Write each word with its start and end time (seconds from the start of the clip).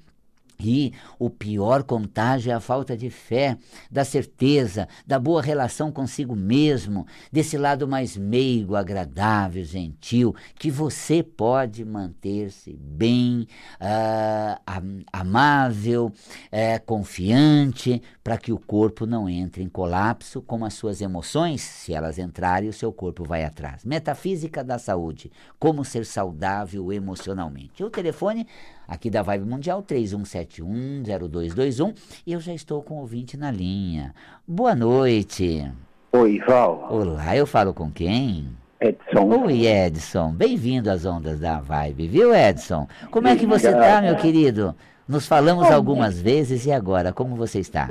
E 0.64 0.94
o 1.18 1.30
pior 1.30 1.84
contágio 1.84 2.52
é 2.52 2.56
a 2.56 2.60
falta 2.60 2.96
de 2.96 3.10
fé, 3.10 3.58
da 3.90 4.06
certeza, 4.06 4.88
da 5.06 5.20
boa 5.20 5.42
relação 5.42 5.92
consigo 5.92 6.36
mesmo, 6.36 7.06
desse 7.32 7.58
lado 7.58 7.88
mais 7.88 8.16
meigo, 8.16 8.76
agradável, 8.76 9.64
gentil, 9.64 10.36
que 10.56 10.70
você 10.70 11.24
pode 11.24 11.84
manter-se 11.84 12.74
bem, 12.74 13.48
uh, 13.82 15.04
amável, 15.12 16.08
uh, 16.08 16.86
confiante, 16.86 18.02
para 18.24 18.38
que 18.38 18.52
o 18.52 18.60
corpo 18.60 19.06
não 19.06 19.28
entre 19.28 19.64
em 19.64 19.70
colapso, 19.70 20.42
como 20.42 20.66
as 20.66 20.74
suas 20.74 21.02
emoções, 21.02 21.62
se 21.62 21.94
elas 21.94 22.20
entrarem, 22.20 22.70
o 22.70 22.74
seu 22.74 22.94
corpo 22.94 23.24
vai 23.24 23.44
atrás. 23.44 23.84
Metafísica 23.84 24.64
da 24.64 24.78
saúde, 24.78 25.32
como 25.60 25.84
ser 25.84 26.06
saudável 26.06 26.92
emocionalmente. 26.94 27.84
O 27.84 27.90
telefone 27.90 28.48
aqui 28.92 29.10
da 29.10 29.22
Vibe 29.22 29.46
Mundial 29.46 29.82
31710221 29.84 31.96
e 32.28 32.34
eu 32.34 32.42
já 32.42 32.54
estou 32.54 32.84
com 32.84 32.96
o 32.96 33.00
ouvinte 33.00 33.38
na 33.38 33.50
linha. 33.50 34.14
Boa 34.46 34.76
noite. 34.76 35.72
Oi, 36.12 36.42
Val. 36.46 36.90
Olá, 36.92 37.38
eu 37.38 37.48
falo 37.48 37.74
com 37.74 37.90
quem? 37.90 38.50
Edson. 38.82 39.46
Oi, 39.46 39.66
Edson. 39.66 40.34
Bem-vindo 40.34 40.92
às 40.92 41.06
ondas 41.06 41.40
da 41.40 41.62
Vibe, 41.62 42.10
viu, 42.10 42.36
Edson? 42.36 42.86
Como 43.10 43.30
é 43.30 43.38
que 43.38 43.46
você 43.46 43.70
está, 43.70 44.02
meu 44.02 44.18
querido? 44.18 44.76
Nos 45.08 45.26
falamos 45.26 45.72
algumas 45.72 46.22
vezes 46.22 46.66
e 46.66 46.72
agora, 46.72 47.14
como 47.14 47.38
você 47.38 47.60
está? 47.60 47.88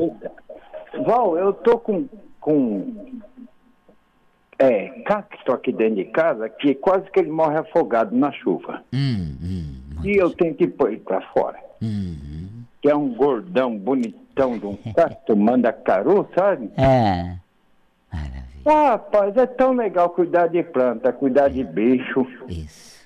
Val, 1.07 1.39
eu 1.39 1.55
tô 1.55 1.79
com, 1.79 2.07
com 2.39 2.95
é, 4.59 4.89
cacto 5.07 5.53
aqui 5.53 5.73
dentro 5.73 5.95
de 5.95 6.05
casa 6.07 6.51
que 6.51 6.75
quase 6.75 7.11
que 7.11 7.21
ele 7.21 7.31
morre 7.31 7.57
afogado 7.57 8.15
na 8.15 8.31
chuva. 8.33 8.83
Hum, 8.93 9.35
hum. 9.43 9.80
E 10.05 10.17
eu 10.17 10.31
tenho 10.31 10.55
que 10.55 10.67
pôr 10.67 10.97
para 10.99 11.21
fora. 11.33 11.59
Uhum. 11.81 12.65
Que 12.81 12.91
é 12.91 12.97
um 12.97 13.15
gordão 13.15 13.77
bonitão 13.77 14.59
de 14.59 14.67
um 14.67 14.77
cacto 14.95 15.37
mandacaru, 15.37 16.29
sabe? 16.35 16.71
É. 16.77 17.37
Maravilha. 18.13 18.41
Ah, 18.67 18.91
rapaz, 18.91 19.37
é 19.37 19.47
tão 19.47 19.73
legal 19.73 20.11
cuidar 20.11 20.49
de 20.49 20.63
planta, 20.63 21.13
cuidar 21.13 21.49
de 21.49 21.65
bicho. 21.65 22.27
Isso. 22.49 23.00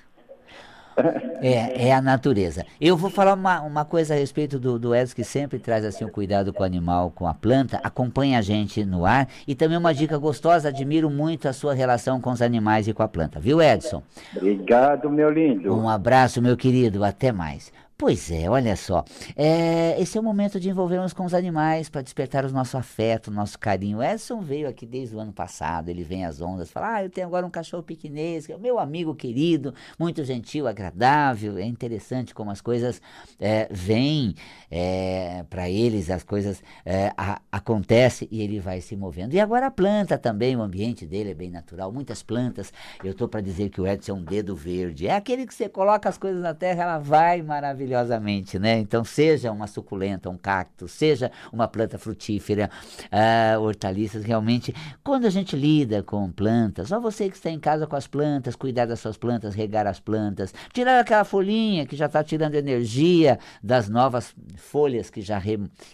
É, 1.41 1.89
é 1.89 1.93
a 1.93 2.01
natureza. 2.01 2.65
Eu 2.79 2.95
vou 2.95 3.09
falar 3.09 3.33
uma, 3.33 3.61
uma 3.61 3.85
coisa 3.85 4.13
a 4.13 4.17
respeito 4.17 4.57
do, 4.57 4.79
do 4.79 4.95
Edson, 4.95 5.15
que 5.15 5.23
sempre 5.23 5.59
traz 5.59 5.83
assim 5.83 6.05
o 6.05 6.09
cuidado 6.09 6.53
com 6.53 6.63
o 6.63 6.65
animal, 6.65 7.11
com 7.13 7.27
a 7.27 7.33
planta. 7.33 7.79
Acompanha 7.83 8.39
a 8.39 8.41
gente 8.41 8.85
no 8.85 9.05
ar. 9.05 9.27
E 9.47 9.53
também 9.53 9.77
uma 9.77 9.93
dica 9.93 10.17
gostosa, 10.17 10.69
admiro 10.69 11.09
muito 11.09 11.47
a 11.47 11.53
sua 11.53 11.73
relação 11.73 12.19
com 12.21 12.31
os 12.31 12.41
animais 12.41 12.87
e 12.87 12.93
com 12.93 13.03
a 13.03 13.07
planta. 13.07 13.39
Viu, 13.39 13.61
Edson? 13.61 14.01
Obrigado, 14.35 15.09
meu 15.09 15.29
lindo. 15.29 15.75
Um 15.75 15.89
abraço, 15.89 16.41
meu 16.41 16.55
querido. 16.55 17.03
Até 17.03 17.31
mais. 17.31 17.71
Pois 17.97 18.29
é, 18.29 18.49
olha 18.49 18.75
só. 18.75 19.05
É, 19.37 19.95
esse 20.01 20.17
é 20.17 20.21
o 20.21 20.23
momento 20.23 20.59
de 20.59 20.69
envolvermos 20.69 21.13
com 21.13 21.23
os 21.23 21.33
animais 21.33 21.87
para 21.87 22.01
despertar 22.01 22.43
o 22.43 22.51
nosso 22.51 22.77
afeto, 22.77 23.29
o 23.29 23.33
nosso 23.33 23.57
carinho. 23.57 23.99
O 23.99 24.03
Edson 24.03 24.41
veio 24.41 24.67
aqui 24.67 24.85
desde 24.85 25.15
o 25.15 25.19
ano 25.21 25.31
passado, 25.31 25.87
ele 25.87 26.03
vem 26.03 26.25
às 26.25 26.41
ondas, 26.41 26.69
fala: 26.69 26.95
Ah, 26.95 27.03
eu 27.05 27.09
tenho 27.09 27.25
agora 27.25 27.45
um 27.45 27.49
cachorro 27.49 27.81
piquinês, 27.81 28.45
que 28.45 28.51
é 28.51 28.55
o 28.57 28.59
meu 28.59 28.79
amigo 28.79 29.15
querido, 29.15 29.73
muito 29.97 30.25
gentil, 30.25 30.67
agradável. 30.67 31.57
É 31.57 31.63
interessante 31.63 32.35
como 32.35 32.51
as 32.51 32.59
coisas 32.59 33.01
é, 33.39 33.69
vêm 33.71 34.35
é, 34.69 35.45
para 35.49 35.69
eles, 35.69 36.09
as 36.09 36.21
coisas 36.21 36.61
é, 36.85 37.13
acontecem 37.49 38.27
e 38.29 38.41
ele 38.41 38.59
vai 38.59 38.81
se 38.81 38.93
movendo. 38.97 39.33
E 39.35 39.39
agora 39.39 39.67
a 39.67 39.71
planta 39.71 40.17
também, 40.17 40.53
o 40.57 40.61
ambiente 40.61 41.05
dele 41.05 41.31
é 41.31 41.33
bem 41.33 41.49
natural, 41.49 41.93
muitas 41.93 42.21
plantas. 42.21 42.73
Eu 43.01 43.11
estou 43.11 43.29
para 43.29 43.39
dizer 43.39 43.69
que 43.69 43.79
o 43.79 43.87
Edson 43.87 44.11
é 44.11 44.15
um 44.15 44.23
dedo 44.23 44.53
verde, 44.53 45.07
é 45.07 45.15
aquele 45.15 45.47
que 45.47 45.53
você 45.53 45.69
coloca 45.69 46.09
as 46.09 46.17
coisas 46.17 46.41
na 46.41 46.53
terra, 46.53 46.83
ela 46.83 46.99
vai 46.99 47.41
maravilhosa 47.41 47.84
maravilhosamente, 47.85 48.57
né? 48.59 48.79
Então, 48.79 49.03
seja 49.03 49.51
uma 49.51 49.67
suculenta, 49.67 50.29
um 50.29 50.37
cacto, 50.37 50.87
seja 50.87 51.31
uma 51.53 51.67
planta 51.67 51.97
frutífera, 51.97 52.69
uh, 53.05 53.61
hortaliças, 53.61 54.23
realmente, 54.23 54.73
quando 55.03 55.25
a 55.25 55.29
gente 55.29 55.55
lida 55.55 56.01
com 56.03 56.29
plantas, 56.31 56.89
só 56.89 56.99
você 56.99 57.29
que 57.29 57.35
está 57.35 57.49
em 57.49 57.59
casa 57.59 57.85
com 57.87 57.95
as 57.95 58.07
plantas, 58.07 58.55
cuidar 58.55 58.85
das 58.85 58.99
suas 58.99 59.17
plantas, 59.17 59.53
regar 59.53 59.87
as 59.87 59.99
plantas, 59.99 60.53
tirar 60.73 60.99
aquela 60.99 61.23
folhinha 61.23 61.85
que 61.85 61.95
já 61.95 62.07
está 62.07 62.23
tirando 62.23 62.55
energia 62.55 63.39
das 63.63 63.87
novas 63.87 64.35
folhas 64.57 65.09
que 65.09 65.21
já, 65.21 65.41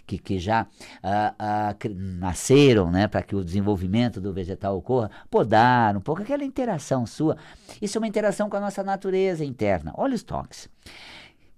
que, 0.06 0.18
que 0.18 0.38
já 0.38 0.62
uh, 0.62 1.86
uh, 1.86 1.94
nasceram, 1.94 2.90
né? 2.90 3.06
Para 3.06 3.22
que 3.22 3.36
o 3.36 3.44
desenvolvimento 3.44 4.20
do 4.20 4.32
vegetal 4.32 4.76
ocorra, 4.76 5.10
podar 5.30 5.96
um 5.96 6.00
pouco, 6.00 6.22
aquela 6.22 6.44
interação 6.44 7.06
sua. 7.06 7.36
Isso 7.80 7.98
é 7.98 8.00
uma 8.00 8.08
interação 8.08 8.48
com 8.48 8.56
a 8.56 8.60
nossa 8.60 8.82
natureza 8.82 9.44
interna. 9.44 9.92
Olha 9.96 10.14
os 10.14 10.22
toques 10.22 10.68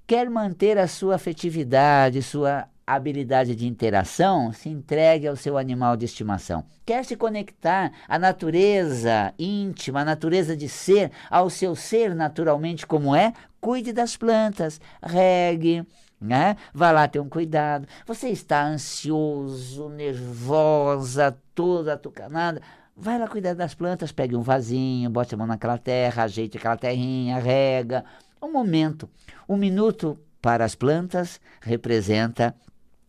quer 0.06 0.28
manter 0.28 0.78
a 0.78 0.86
sua 0.86 1.16
afetividade, 1.16 2.22
sua 2.22 2.68
habilidade 2.86 3.54
de 3.54 3.66
interação, 3.66 4.52
se 4.52 4.68
entregue 4.68 5.26
ao 5.26 5.36
seu 5.36 5.56
animal 5.56 5.96
de 5.96 6.04
estimação. 6.04 6.64
Quer 6.84 7.04
se 7.04 7.16
conectar 7.16 7.90
à 8.06 8.18
natureza 8.18 9.32
íntima, 9.38 10.00
à 10.00 10.04
natureza 10.04 10.56
de 10.56 10.68
ser, 10.68 11.10
ao 11.30 11.48
seu 11.48 11.74
ser 11.74 12.14
naturalmente 12.14 12.86
como 12.86 13.16
é? 13.16 13.32
Cuide 13.60 13.92
das 13.92 14.16
plantas, 14.16 14.78
regue, 15.02 15.86
né? 16.20 16.56
Vá 16.74 16.90
lá 16.90 17.08
ter 17.08 17.20
um 17.20 17.28
cuidado. 17.28 17.88
Você 18.06 18.28
está 18.28 18.66
ansioso, 18.66 19.88
nervosa, 19.88 21.36
toda 21.54 21.94
atucanada. 21.94 22.60
Vai 22.96 23.18
lá 23.18 23.26
cuidar 23.26 23.54
das 23.54 23.74
plantas, 23.74 24.12
pegue 24.12 24.36
um 24.36 24.42
vasinho, 24.42 25.10
bote 25.10 25.34
a 25.34 25.38
mão 25.38 25.48
naquela 25.48 25.76
terra, 25.76 26.24
ajeite 26.24 26.58
aquela 26.58 26.76
terrinha, 26.76 27.38
rega, 27.38 28.04
um 28.44 28.52
momento. 28.52 29.08
Um 29.48 29.56
minuto 29.56 30.18
para 30.40 30.64
as 30.64 30.74
plantas 30.74 31.40
representa 31.60 32.54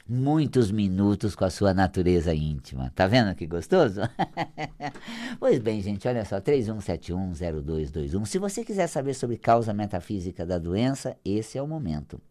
muitos 0.08 0.72
minutos 0.72 1.36
com 1.36 1.46
a 1.46 1.50
sua 1.50 1.74
natureza 1.74 2.34
íntima. 2.34 2.92
Tá 2.96 3.08
vendo 3.08 3.34
que 3.36 3.48
gostoso? 3.48 4.02
pois 5.40 5.60
bem, 5.60 5.82
gente, 5.82 6.08
olha 6.08 6.24
só, 6.24 6.40
31710221. 6.40 8.26
Se 8.26 8.38
você 8.38 8.64
quiser 8.64 8.88
saber 8.88 9.16
sobre 9.16 9.38
causa 9.38 9.74
metafísica 9.74 10.46
da 10.46 10.58
doença, 10.58 11.18
esse 11.26 11.58
é 11.58 11.62
o 11.62 11.68
momento. 11.68 12.22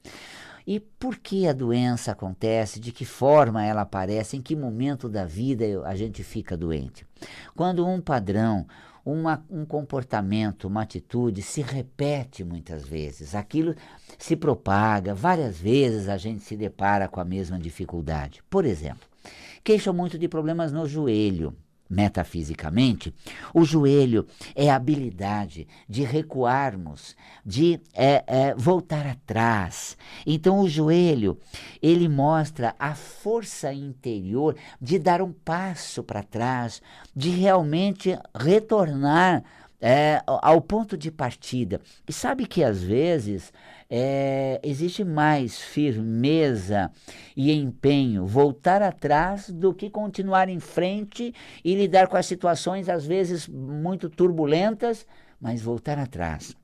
E 0.67 0.81
por 0.81 1.19
que 1.19 1.47
a 1.47 1.53
doença 1.53 2.13
acontece? 2.13 2.81
De 2.81 2.91
que 2.91 3.05
forma 3.05 3.65
ela 3.65 3.83
aparece? 3.83 4.37
Em 4.37 4.41
que 4.41 4.57
momento 4.57 5.09
da 5.09 5.27
vida 5.27 5.65
a 5.85 5.95
gente 5.95 6.23
fica 6.23 6.57
doente? 6.57 7.07
Quando 7.55 7.87
um 7.87 8.01
padrão, 8.01 8.67
uma, 9.05 9.45
um 9.51 9.65
comportamento, 9.65 10.65
uma 10.65 10.83
atitude 10.83 11.43
se 11.43 11.61
repete 11.61 12.43
muitas 12.43 12.85
vezes, 12.85 13.35
aquilo 13.35 13.75
se 14.19 14.35
propaga, 14.35 15.15
várias 15.15 15.59
vezes 15.59 16.09
a 16.09 16.17
gente 16.17 16.43
se 16.43 16.57
depara 16.57 17.09
com 17.09 17.21
a 17.21 17.25
mesma 17.25 17.59
dificuldade. 17.59 18.43
Por 18.49 18.65
exemplo, 18.65 19.07
queixam 19.63 19.93
muito 19.93 20.19
de 20.19 20.29
problemas 20.29 20.73
no 20.73 20.87
joelho 20.87 21.55
metafisicamente, 21.95 23.15
o 23.55 23.65
joelho 23.65 24.27
é 24.55 24.69
a 24.69 24.77
habilidade 24.77 25.67
de 25.89 26.03
recuarmos, 26.03 27.17
de 27.47 27.81
é, 27.95 28.25
é, 28.27 28.55
voltar 28.55 29.07
atrás. 29.07 29.97
Então, 30.27 30.61
o 30.61 30.69
joelho 30.69 31.39
ele 31.81 32.09
mostra 32.09 32.75
a 32.79 32.95
força 32.95 33.73
interior 33.73 34.57
de 34.81 34.99
dar 34.99 35.23
um 35.23 35.33
passo 35.33 36.03
para 36.03 36.23
trás, 36.23 36.83
de 37.15 37.31
realmente 37.31 38.19
retornar 38.35 39.45
é, 39.87 40.23
ao 40.27 40.63
ponto 40.63 40.97
de 40.97 41.11
partida. 41.11 41.79
E 42.09 42.13
sabe 42.13 42.47
que 42.47 42.65
às 42.65 42.83
vezes 42.83 43.53
é, 43.91 44.59
existe 44.63 45.05
mais 45.05 45.61
firmeza 45.61 46.91
e 47.37 47.53
empenho 47.53 48.25
voltar 48.25 48.81
atrás 48.81 49.51
do 49.51 49.75
que 49.75 49.91
continuar 49.91 50.49
em 50.49 50.59
frente 50.59 51.35
e 51.63 51.75
lidar 51.75 52.09
com 52.09 52.17
as 52.17 52.25
situações 52.25 52.89
às 52.89 53.05
vezes 53.05 53.47
muito 53.47 54.09
turbulentas, 54.09 55.07
mas 55.39 55.61
voltar 55.61 55.99
atrás. 55.99 56.57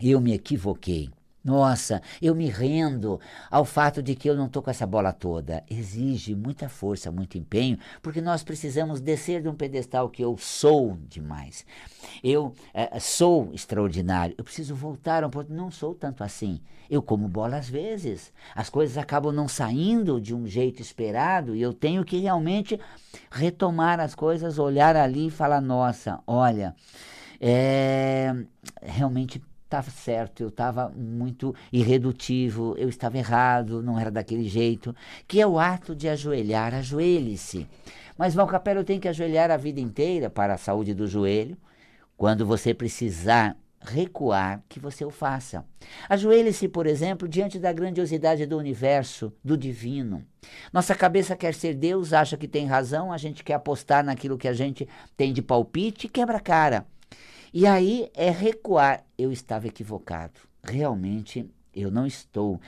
Eu 0.00 0.18
me 0.18 0.32
equivoquei. 0.32 1.10
Nossa, 1.46 2.02
eu 2.20 2.34
me 2.34 2.48
rendo 2.48 3.20
ao 3.48 3.64
fato 3.64 4.02
de 4.02 4.16
que 4.16 4.28
eu 4.28 4.36
não 4.36 4.46
estou 4.46 4.60
com 4.60 4.68
essa 4.68 4.84
bola 4.84 5.12
toda. 5.12 5.62
Exige 5.70 6.34
muita 6.34 6.68
força, 6.68 7.12
muito 7.12 7.38
empenho, 7.38 7.78
porque 8.02 8.20
nós 8.20 8.42
precisamos 8.42 9.00
descer 9.00 9.42
de 9.42 9.48
um 9.48 9.54
pedestal 9.54 10.10
que 10.10 10.24
eu 10.24 10.36
sou 10.36 10.98
demais. 11.08 11.64
Eu 12.20 12.52
é, 12.74 12.98
sou 12.98 13.52
extraordinário. 13.54 14.34
Eu 14.36 14.42
preciso 14.42 14.74
voltar 14.74 15.22
a 15.22 15.28
um 15.28 15.30
ponto. 15.30 15.52
Não 15.52 15.70
sou 15.70 15.94
tanto 15.94 16.24
assim. 16.24 16.60
Eu 16.90 17.00
como 17.00 17.28
bola 17.28 17.58
às 17.58 17.68
vezes. 17.68 18.32
As 18.52 18.68
coisas 18.68 18.98
acabam 18.98 19.32
não 19.32 19.46
saindo 19.46 20.20
de 20.20 20.34
um 20.34 20.48
jeito 20.48 20.82
esperado 20.82 21.54
e 21.54 21.62
eu 21.62 21.72
tenho 21.72 22.04
que 22.04 22.18
realmente 22.18 22.76
retomar 23.30 24.00
as 24.00 24.16
coisas, 24.16 24.58
olhar 24.58 24.96
ali 24.96 25.28
e 25.28 25.30
falar: 25.30 25.60
nossa, 25.60 26.18
olha, 26.26 26.74
é, 27.40 28.34
realmente 28.82 29.40
estava 29.66 29.90
certo, 29.90 30.42
eu 30.42 30.48
estava 30.48 30.88
muito 30.88 31.54
irredutivo, 31.72 32.74
eu 32.78 32.88
estava 32.88 33.18
errado, 33.18 33.82
não 33.82 33.98
era 33.98 34.10
daquele 34.10 34.48
jeito, 34.48 34.94
que 35.26 35.40
é 35.40 35.46
o 35.46 35.58
ato 35.58 35.94
de 35.94 36.08
ajoelhar, 36.08 36.74
ajoelhe-se. 36.74 37.68
Mas, 38.16 38.34
Val 38.34 38.46
Capela, 38.46 38.80
eu 38.80 38.84
tenho 38.84 39.00
que 39.00 39.08
ajoelhar 39.08 39.50
a 39.50 39.56
vida 39.56 39.80
inteira 39.80 40.30
para 40.30 40.54
a 40.54 40.58
saúde 40.58 40.94
do 40.94 41.06
joelho. 41.06 41.56
Quando 42.16 42.46
você 42.46 42.72
precisar 42.72 43.56
recuar, 43.78 44.62
que 44.68 44.80
você 44.80 45.04
o 45.04 45.10
faça. 45.10 45.64
Ajoelhe-se, 46.08 46.66
por 46.66 46.86
exemplo, 46.86 47.28
diante 47.28 47.58
da 47.58 47.72
grandiosidade 47.72 48.46
do 48.46 48.56
universo, 48.56 49.32
do 49.44 49.56
divino. 49.56 50.24
Nossa 50.72 50.94
cabeça 50.94 51.36
quer 51.36 51.54
ser 51.54 51.74
Deus, 51.74 52.12
acha 52.12 52.36
que 52.36 52.48
tem 52.48 52.66
razão, 52.66 53.12
a 53.12 53.18
gente 53.18 53.44
quer 53.44 53.54
apostar 53.54 54.02
naquilo 54.02 54.38
que 54.38 54.48
a 54.48 54.52
gente 54.52 54.88
tem 55.16 55.32
de 55.32 55.42
palpite, 55.42 56.08
quebra 56.08 56.38
a 56.38 56.40
cara. 56.40 56.86
E 57.52 57.66
aí 57.66 58.10
é 58.14 58.30
recuar. 58.30 59.04
Eu 59.16 59.32
estava 59.32 59.66
equivocado. 59.66 60.40
Realmente 60.62 61.48
eu 61.74 61.90
não 61.90 62.06
estou 62.06 62.60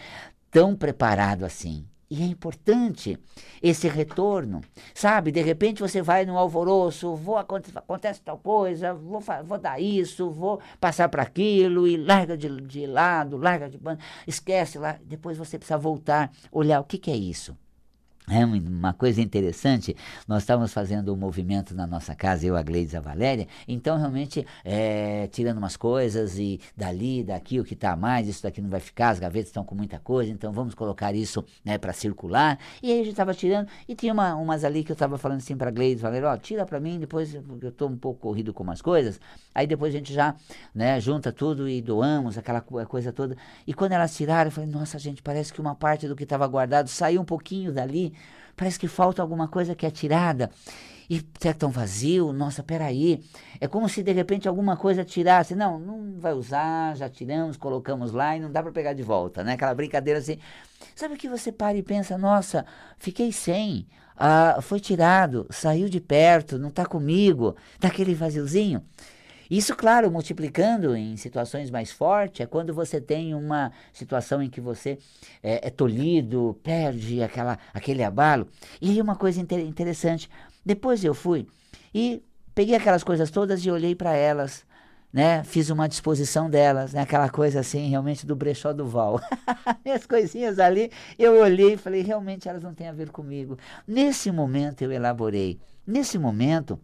tão 0.50 0.76
preparado 0.76 1.44
assim. 1.44 1.86
E 2.10 2.22
é 2.22 2.24
importante 2.24 3.18
esse 3.62 3.86
retorno, 3.86 4.62
sabe? 4.94 5.30
De 5.30 5.42
repente 5.42 5.82
você 5.82 6.00
vai 6.00 6.24
no 6.24 6.38
alvoroço, 6.38 7.14
vou 7.14 7.36
acontece, 7.36 8.22
tal 8.22 8.38
coisa, 8.38 8.94
vou, 8.94 9.22
vou 9.44 9.58
dar 9.58 9.78
isso, 9.78 10.30
vou 10.30 10.58
passar 10.80 11.10
para 11.10 11.22
aquilo 11.22 11.86
e 11.86 11.98
larga 11.98 12.34
de, 12.34 12.48
de 12.62 12.86
lado, 12.86 13.36
larga 13.36 13.68
de 13.68 13.76
banda, 13.76 14.00
esquece 14.26 14.78
lá. 14.78 14.98
Depois 15.04 15.36
você 15.36 15.58
precisa 15.58 15.76
voltar, 15.76 16.32
olhar 16.50 16.80
o 16.80 16.84
que, 16.84 16.96
que 16.96 17.10
é 17.10 17.16
isso. 17.16 17.54
É 18.30 18.44
uma 18.44 18.92
coisa 18.92 19.22
interessante, 19.22 19.96
nós 20.26 20.42
estávamos 20.42 20.72
fazendo 20.72 21.14
um 21.14 21.16
movimento 21.16 21.74
na 21.74 21.86
nossa 21.86 22.14
casa, 22.14 22.46
eu, 22.46 22.56
a 22.56 22.62
Gleides 22.62 22.94
a 22.94 23.00
Valéria, 23.00 23.48
então 23.66 23.96
realmente 23.96 24.46
é, 24.62 25.26
tirando 25.28 25.56
umas 25.56 25.78
coisas 25.78 26.38
e 26.38 26.60
dali, 26.76 27.24
daqui, 27.24 27.58
o 27.58 27.64
que 27.64 27.72
está 27.72 27.96
mais, 27.96 28.28
isso 28.28 28.42
daqui 28.42 28.60
não 28.60 28.68
vai 28.68 28.80
ficar, 28.80 29.10
as 29.10 29.18
gavetas 29.18 29.48
estão 29.48 29.64
com 29.64 29.74
muita 29.74 29.98
coisa, 29.98 30.30
então 30.30 30.52
vamos 30.52 30.74
colocar 30.74 31.14
isso 31.14 31.42
né, 31.64 31.78
para 31.78 31.94
circular. 31.94 32.58
E 32.82 32.92
aí 32.92 33.00
a 33.00 33.02
gente 33.02 33.12
estava 33.12 33.32
tirando, 33.32 33.68
e 33.88 33.94
tinha 33.94 34.12
uma, 34.12 34.34
umas 34.34 34.62
ali 34.62 34.84
que 34.84 34.92
eu 34.92 34.94
estava 34.94 35.16
falando 35.16 35.38
assim 35.38 35.56
para 35.56 35.68
a 35.68 35.72
Gleides, 35.72 36.02
Valéria, 36.02 36.28
ó, 36.28 36.36
tira 36.36 36.66
para 36.66 36.78
mim, 36.78 36.98
depois 36.98 37.34
eu 37.34 37.68
estou 37.68 37.88
um 37.88 37.96
pouco 37.96 38.20
corrido 38.20 38.52
com 38.52 38.62
umas 38.62 38.82
coisas, 38.82 39.18
aí 39.54 39.66
depois 39.66 39.94
a 39.94 39.96
gente 39.96 40.12
já 40.12 40.34
né, 40.74 41.00
junta 41.00 41.32
tudo 41.32 41.66
e 41.66 41.80
doamos, 41.80 42.36
aquela 42.36 42.60
coisa 42.60 43.10
toda. 43.10 43.36
E 43.66 43.72
quando 43.72 43.92
elas 43.92 44.14
tiraram, 44.14 44.48
eu 44.48 44.52
falei, 44.52 44.68
nossa 44.68 44.98
gente, 44.98 45.22
parece 45.22 45.50
que 45.50 45.60
uma 45.60 45.74
parte 45.74 46.06
do 46.06 46.14
que 46.14 46.24
estava 46.24 46.46
guardado 46.46 46.88
saiu 46.88 47.22
um 47.22 47.24
pouquinho 47.24 47.72
dali, 47.72 48.12
Parece 48.58 48.76
que 48.76 48.88
falta 48.88 49.22
alguma 49.22 49.46
coisa 49.46 49.72
que 49.76 49.86
é 49.86 49.90
tirada. 49.90 50.50
E 51.08 51.24
será 51.40 51.54
que 51.54 51.60
tão 51.60 51.70
vazio? 51.70 52.32
Nossa, 52.32 52.60
peraí. 52.62 53.24
É 53.60 53.68
como 53.68 53.88
se 53.88 54.02
de 54.02 54.12
repente 54.12 54.48
alguma 54.48 54.76
coisa 54.76 55.04
tirasse. 55.04 55.54
Não, 55.54 55.78
não 55.78 56.18
vai 56.18 56.34
usar, 56.34 56.96
já 56.96 57.08
tiramos, 57.08 57.56
colocamos 57.56 58.12
lá 58.12 58.36
e 58.36 58.40
não 58.40 58.50
dá 58.50 58.60
para 58.60 58.72
pegar 58.72 58.92
de 58.92 59.02
volta, 59.02 59.44
né? 59.44 59.52
Aquela 59.52 59.72
brincadeira 59.74 60.18
assim. 60.18 60.38
Sabe 60.96 61.16
que 61.16 61.28
você 61.28 61.52
para 61.52 61.78
e 61.78 61.82
pensa, 61.84 62.18
nossa, 62.18 62.66
fiquei 62.98 63.30
sem. 63.30 63.86
Ah, 64.16 64.58
foi 64.60 64.80
tirado, 64.80 65.46
saiu 65.48 65.88
de 65.88 66.00
perto, 66.00 66.58
não 66.58 66.70
está 66.70 66.84
comigo, 66.84 67.54
daquele 67.78 68.14
vaziozinho. 68.14 68.82
Isso, 69.50 69.74
claro, 69.74 70.10
multiplicando 70.10 70.94
em 70.94 71.16
situações 71.16 71.70
mais 71.70 71.90
fortes, 71.90 72.40
é 72.40 72.46
quando 72.46 72.74
você 72.74 73.00
tem 73.00 73.34
uma 73.34 73.72
situação 73.92 74.42
em 74.42 74.50
que 74.50 74.60
você 74.60 74.98
é, 75.42 75.68
é 75.68 75.70
tolhido, 75.70 76.58
perde 76.62 77.22
aquela, 77.22 77.58
aquele 77.72 78.02
abalo. 78.02 78.46
E 78.80 78.90
aí 78.90 79.00
uma 79.00 79.16
coisa 79.16 79.40
inter 79.40 79.60
interessante, 79.60 80.28
depois 80.64 81.02
eu 81.02 81.14
fui 81.14 81.46
e 81.94 82.22
peguei 82.54 82.74
aquelas 82.74 83.02
coisas 83.02 83.30
todas 83.30 83.64
e 83.64 83.70
olhei 83.70 83.94
para 83.94 84.14
elas, 84.14 84.66
né? 85.12 85.42
Fiz 85.44 85.70
uma 85.70 85.88
disposição 85.88 86.50
delas, 86.50 86.92
né? 86.92 87.00
Aquela 87.00 87.30
coisa 87.30 87.60
assim, 87.60 87.88
realmente 87.88 88.26
do 88.26 88.36
brechó 88.36 88.72
do 88.72 88.86
Val. 88.86 89.20
As 89.94 90.06
coisinhas 90.06 90.58
ali, 90.58 90.90
eu 91.18 91.40
olhei 91.40 91.74
e 91.74 91.76
falei, 91.76 92.02
realmente 92.02 92.48
elas 92.48 92.62
não 92.62 92.74
têm 92.74 92.88
a 92.88 92.92
ver 92.92 93.10
comigo. 93.10 93.56
Nesse 93.86 94.30
momento 94.30 94.82
eu 94.82 94.92
elaborei. 94.92 95.58
Nesse 95.86 96.18
momento, 96.18 96.78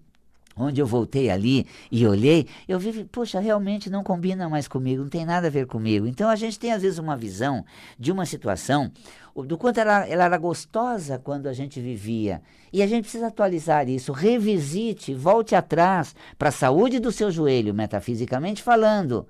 onde 0.56 0.80
eu 0.80 0.86
voltei 0.86 1.30
ali 1.30 1.66
e 1.90 2.06
olhei, 2.06 2.46
eu 2.68 2.78
vi, 2.78 3.04
poxa, 3.04 3.40
realmente 3.40 3.90
não 3.90 4.02
combina 4.02 4.48
mais 4.48 4.68
comigo, 4.68 5.02
não 5.02 5.08
tem 5.08 5.24
nada 5.24 5.46
a 5.48 5.50
ver 5.50 5.66
comigo. 5.66 6.06
Então 6.06 6.28
a 6.28 6.36
gente 6.36 6.58
tem 6.58 6.72
às 6.72 6.82
vezes 6.82 6.98
uma 6.98 7.16
visão 7.16 7.64
de 7.98 8.12
uma 8.12 8.26
situação, 8.26 8.90
do 9.34 9.58
quanto 9.58 9.78
ela, 9.78 10.06
ela 10.06 10.24
era 10.24 10.38
gostosa 10.38 11.18
quando 11.18 11.48
a 11.48 11.52
gente 11.52 11.80
vivia. 11.80 12.40
E 12.72 12.82
a 12.82 12.86
gente 12.86 13.02
precisa 13.02 13.28
atualizar 13.28 13.88
isso, 13.88 14.12
revisite, 14.12 15.14
volte 15.14 15.54
atrás 15.54 16.14
para 16.38 16.50
a 16.50 16.52
saúde 16.52 17.00
do 17.00 17.10
seu 17.10 17.30
joelho, 17.30 17.74
metafisicamente 17.74 18.62
falando 18.62 19.26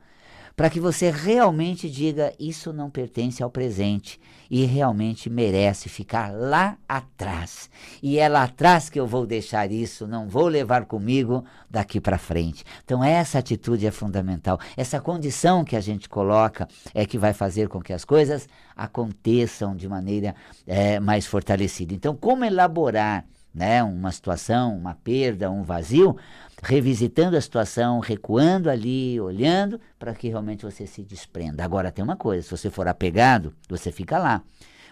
para 0.56 0.70
que 0.70 0.80
você 0.80 1.11
realmente 1.11 1.90
diga: 1.90 2.32
isso 2.38 2.73
não 2.73 2.90
pertence 2.90 3.42
ao 3.42 3.50
presente 3.50 4.20
e 4.50 4.64
realmente 4.64 5.28
merece 5.28 5.88
ficar 5.88 6.32
lá 6.32 6.76
atrás. 6.88 7.68
E 8.02 8.18
é 8.18 8.28
lá 8.28 8.44
atrás 8.44 8.88
que 8.88 9.00
eu 9.00 9.06
vou 9.06 9.26
deixar 9.26 9.70
isso, 9.73 10.06
não 10.06 10.28
vou 10.28 10.46
levar 10.46 10.84
comigo 10.84 11.44
daqui 11.68 12.00
para 12.00 12.18
frente. 12.18 12.64
Então, 12.84 13.02
essa 13.02 13.38
atitude 13.38 13.87
é 13.87 13.90
fundamental. 13.90 14.58
Essa 14.76 15.00
condição 15.00 15.64
que 15.64 15.76
a 15.76 15.80
gente 15.80 16.08
coloca 16.08 16.68
é 16.94 17.04
que 17.04 17.18
vai 17.18 17.32
fazer 17.32 17.68
com 17.68 17.80
que 17.80 17.92
as 17.92 18.04
coisas 18.04 18.49
aconteçam 18.76 19.75
de 19.75 19.88
maneira 19.88 20.34
é, 20.66 21.00
mais 21.00 21.26
fortalecida. 21.26 21.94
Então, 21.94 22.14
como 22.14 22.44
elaborar 22.44 23.25
né, 23.54 23.82
uma 23.82 24.11
situação, 24.11 24.76
uma 24.76 24.94
perda, 24.94 25.50
um 25.50 25.62
vazio, 25.62 26.16
revisitando 26.62 27.37
a 27.37 27.40
situação, 27.40 28.00
recuando 28.00 28.68
ali, 28.68 29.20
olhando, 29.20 29.80
para 29.99 30.14
que 30.14 30.28
realmente 30.28 30.64
você 30.64 30.87
se 30.87 31.02
desprenda. 31.02 31.64
Agora 31.64 31.92
tem 31.92 32.02
uma 32.04 32.16
coisa, 32.16 32.42
se 32.42 32.50
você 32.50 32.68
for 32.68 32.88
apegado, 32.88 33.54
você 33.68 33.92
fica 33.92 34.18
lá. 34.18 34.42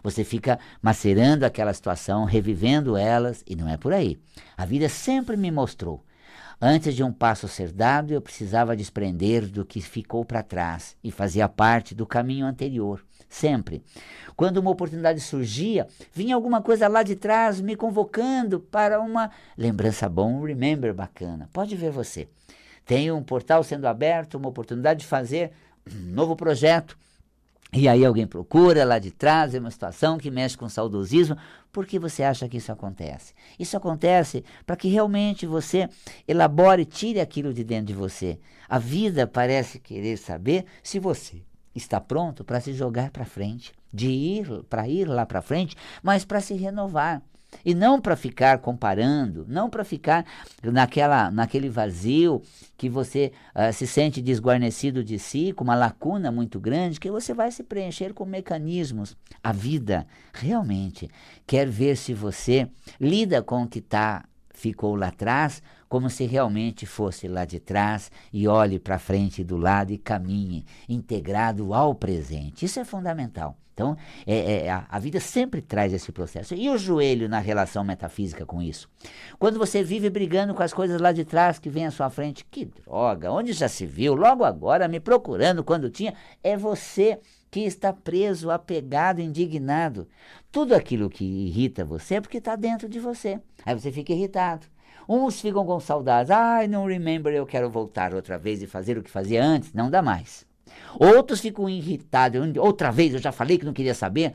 Você 0.03 0.25
fica 0.25 0.59
macerando 0.81 1.47
aquela 1.47 1.73
situação, 1.73 2.25
revivendo 2.25 2.97
elas, 2.97 3.43
e 3.47 3.55
não 3.55 3.69
é 3.69 3.77
por 3.77 3.93
aí. 3.93 4.19
A 4.57 4.65
vida 4.65 4.89
sempre 4.89 5.37
me 5.37 5.51
mostrou. 5.51 6.05
Antes 6.61 6.95
de 6.95 7.03
um 7.03 7.13
passo 7.13 7.49
ser 7.49 7.73
dado, 7.73 8.13
eu 8.13 8.21
precisava 8.21 8.77
desprender 8.77 9.49
do 9.49 9.65
que 9.65 9.81
ficou 9.81 10.25
para 10.25 10.45
trás 10.45 10.97
e 11.03 11.11
fazia 11.11 11.49
parte 11.49 11.93
do 11.93 12.07
caminho 12.07 12.47
anterior. 12.47 13.03
Sempre. 13.33 13.83
Quando 14.37 14.59
uma 14.59 14.71
oportunidade 14.71 15.21
surgia, 15.21 15.87
vinha 16.13 16.35
alguma 16.35 16.63
coisa 16.63 16.87
lá 16.89 17.03
de 17.03 17.17
trás 17.17 17.61
me 17.61 17.75
convocando 17.75 18.61
para 18.61 19.01
uma 19.01 19.31
lembrança 19.57 20.09
bom, 20.09 20.41
um 20.41 20.45
remember 20.45 20.95
bacana. 20.95 21.49
Pode 21.53 21.75
ver 21.75 21.91
você. 21.91 22.29
Tem 22.85 23.11
um 23.11 23.23
portal 23.23 23.63
sendo 23.63 23.87
aberto, 23.87 24.37
uma 24.37 24.49
oportunidade 24.49 25.01
de 25.01 25.07
fazer 25.07 25.53
um 25.91 26.13
novo 26.13 26.37
projeto. 26.37 26.97
E 27.75 27.89
aí 27.89 28.05
alguém 28.05 28.27
procura 28.27 28.85
lá 28.85 28.99
de 28.99 29.11
trás, 29.11 29.55
é 29.55 29.59
uma 29.59 29.71
situação 29.71 30.19
que 30.19 30.31
mexe 30.31 30.59
com 30.59 30.69
saudosismo. 30.69 31.39
Por 31.73 31.87
que 31.87 31.99
você 31.99 32.23
acha 32.23 32.47
que 32.47 32.59
isso 32.59 32.71
acontece? 32.71 33.33
Isso 33.59 33.77
acontece 33.79 34.45
para 34.67 34.77
que 34.77 34.89
realmente 34.89 35.47
você 35.47 35.89
elabore, 36.29 36.85
tire 36.85 37.19
aquilo 37.19 37.55
de 37.55 37.65
dentro 37.65 37.87
de 37.87 37.95
você. 37.95 38.39
A 38.69 38.79
vida 38.79 39.27
parece 39.27 39.79
querer 39.79 40.19
saber 40.19 40.67
se 40.83 40.99
você 40.99 41.43
está 41.75 42.01
pronto 42.01 42.45
para 42.45 42.61
se 42.61 42.73
jogar 42.73 43.11
para 43.11 43.25
frente, 43.25 43.73
de 43.93 44.09
ir 44.09 44.65
para 44.69 44.89
ir 44.89 45.07
lá 45.07 45.27
para 45.27 45.43
frente, 45.43 45.77
mas 46.03 46.25
para 46.25 46.41
se 46.41 46.55
renovar. 46.55 47.23
E 47.65 47.75
não 47.75 48.01
para 48.01 48.17
ficar 48.17 48.59
comparando, 48.59 49.45
não 49.47 49.69
para 49.69 49.85
ficar 49.85 50.25
naquela, 50.63 51.31
naquele 51.31 51.69
vazio 51.69 52.41
que 52.79 52.89
você 52.89 53.31
uh, 53.55 53.71
se 53.73 53.87
sente 53.87 54.23
desguarnecido 54.23 55.05
de 55.05 55.19
si, 55.19 55.53
com 55.53 55.63
uma 55.63 55.75
lacuna 55.75 56.33
muito 56.33 56.59
grande, 56.59 56.99
que 56.99 57.11
você 57.11 57.35
vai 57.35 57.53
se 57.53 57.63
preencher 57.63 58.15
com 58.15 58.25
mecanismos. 58.25 59.17
A 59.45 59.53
vida 59.53 60.07
realmente 60.33 61.11
quer 61.47 61.69
ver 61.69 61.97
se 61.97 62.15
você 62.15 62.69
lida 62.99 63.43
com 63.43 63.65
o 63.65 63.69
que 63.69 63.83
tá, 63.83 64.25
ficou 64.63 64.95
lá 64.95 65.09
atrás 65.09 65.61
como 65.89 66.09
se 66.09 66.25
realmente 66.25 66.87
fosse 66.87 67.27
lá 67.27 67.45
de 67.45 67.59
trás 67.59 68.13
e 68.33 68.47
olhe 68.47 68.79
para 68.79 68.97
frente 68.97 69.43
do 69.43 69.57
lado 69.57 69.93
e 69.93 69.99
caminhe 69.99 70.65
integrado 70.89 71.75
ao 71.75 71.97
presente. 71.97 72.65
Isso 72.65 72.79
é 72.79 72.85
fundamental. 72.85 73.57
Então, 73.75 73.97
é, 74.27 74.67
é, 74.67 74.71
a, 74.71 74.87
a, 74.89 74.99
vida 74.99 75.19
sempre 75.19 75.61
traz 75.61 75.93
esse 75.93 76.13
processo. 76.13 76.55
E 76.55 76.71
o 76.71 76.79
joelho 76.79 77.29
na 77.29 77.41
relação 77.41 77.83
metafísica 77.83 78.47
com 78.47 78.63
isso? 78.63 78.89
Quando 79.39 79.59
você 79.59 79.83
vive 79.83 80.09
brigando 80.09 80.55
com 80.55 80.63
as 80.63 80.73
coisas 80.73 81.01
lá 81.01 81.11
de 81.11 81.25
trás 81.25 81.59
que 81.59 81.71
vem 81.71 81.87
à 81.87 81.91
sua 81.91 82.09
frente, 82.09 82.45
que 82.45 82.67
droga, 82.67 83.33
onde 83.33 83.53
já 83.53 83.69
se 83.69 83.85
viu? 83.85 84.15
Logo 84.15 84.45
agora, 84.45 84.87
me 84.87 85.01
procurando 85.01 85.65
quando 85.65 85.91
tinha, 85.91 86.15
é 86.45 86.57
você 86.57 87.19
que 87.53 87.61
está 87.61 87.93
preso, 87.93 88.51
apegado, 88.51 89.21
indignado. 89.21 90.09
Tudo 90.51 90.75
aquilo 90.75 91.11
que 91.11 91.23
irrita 91.23 91.85
você 91.85 92.15
é 92.15 92.21
porque 92.23 92.39
está 92.39 92.57
dentro 92.57 92.89
de 92.89 92.99
você. 92.99 93.39
Aí 93.67 93.79
você 93.79 93.93
fica 93.93 94.11
irritado. 94.11 94.67
Uns 95.07 95.39
ficam 95.39 95.67
com 95.67 95.79
saudades. 95.79 96.31
Ai, 96.31 96.67
não 96.67 96.87
remember, 96.87 97.31
eu 97.35 97.45
quero 97.45 97.69
voltar 97.69 98.15
outra 98.15 98.39
vez 98.39 98.63
e 98.63 98.67
fazer 98.67 98.97
o 98.97 99.03
que 99.03 99.11
fazia 99.11 99.45
antes. 99.45 99.75
Não 99.75 99.91
dá 99.91 100.01
mais. 100.01 100.47
Outros 100.99 101.41
ficam 101.41 101.69
irritados. 101.69 102.41
Outra 102.57 102.91
vez, 102.91 103.13
eu 103.13 103.21
já 103.21 103.31
falei 103.31 103.59
que 103.59 103.67
não 103.67 103.75
queria 103.75 103.95
saber. 103.95 104.33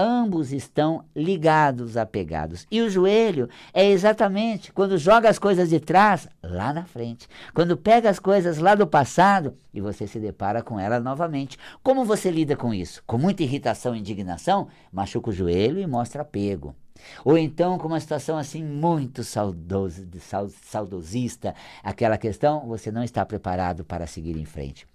Ambos 0.00 0.52
estão 0.52 1.04
ligados, 1.12 1.96
apegados. 1.96 2.68
E 2.70 2.80
o 2.80 2.88
joelho 2.88 3.48
é 3.74 3.84
exatamente 3.84 4.72
quando 4.72 4.96
joga 4.96 5.28
as 5.28 5.40
coisas 5.40 5.70
de 5.70 5.80
trás 5.80 6.28
lá 6.40 6.72
na 6.72 6.84
frente. 6.84 7.26
Quando 7.52 7.76
pega 7.76 8.08
as 8.08 8.20
coisas 8.20 8.58
lá 8.58 8.76
do 8.76 8.86
passado 8.86 9.56
e 9.74 9.80
você 9.80 10.06
se 10.06 10.20
depara 10.20 10.62
com 10.62 10.78
elas 10.78 11.02
novamente. 11.02 11.58
Como 11.82 12.04
você 12.04 12.30
lida 12.30 12.54
com 12.54 12.72
isso? 12.72 13.02
Com 13.08 13.18
muita 13.18 13.42
irritação 13.42 13.92
e 13.92 13.98
indignação? 13.98 14.68
Machuca 14.92 15.30
o 15.30 15.32
joelho 15.32 15.80
e 15.80 15.86
mostra 15.88 16.22
apego. 16.22 16.76
Ou 17.24 17.36
então, 17.36 17.76
com 17.76 17.88
uma 17.88 17.98
situação 17.98 18.38
assim 18.38 18.62
muito 18.62 19.24
saudosa, 19.24 20.06
saudosista, 20.62 21.56
aquela 21.82 22.16
questão, 22.16 22.68
você 22.68 22.92
não 22.92 23.02
está 23.02 23.26
preparado 23.26 23.84
para 23.84 24.06
seguir 24.06 24.36
em 24.36 24.44
frente. 24.44 24.86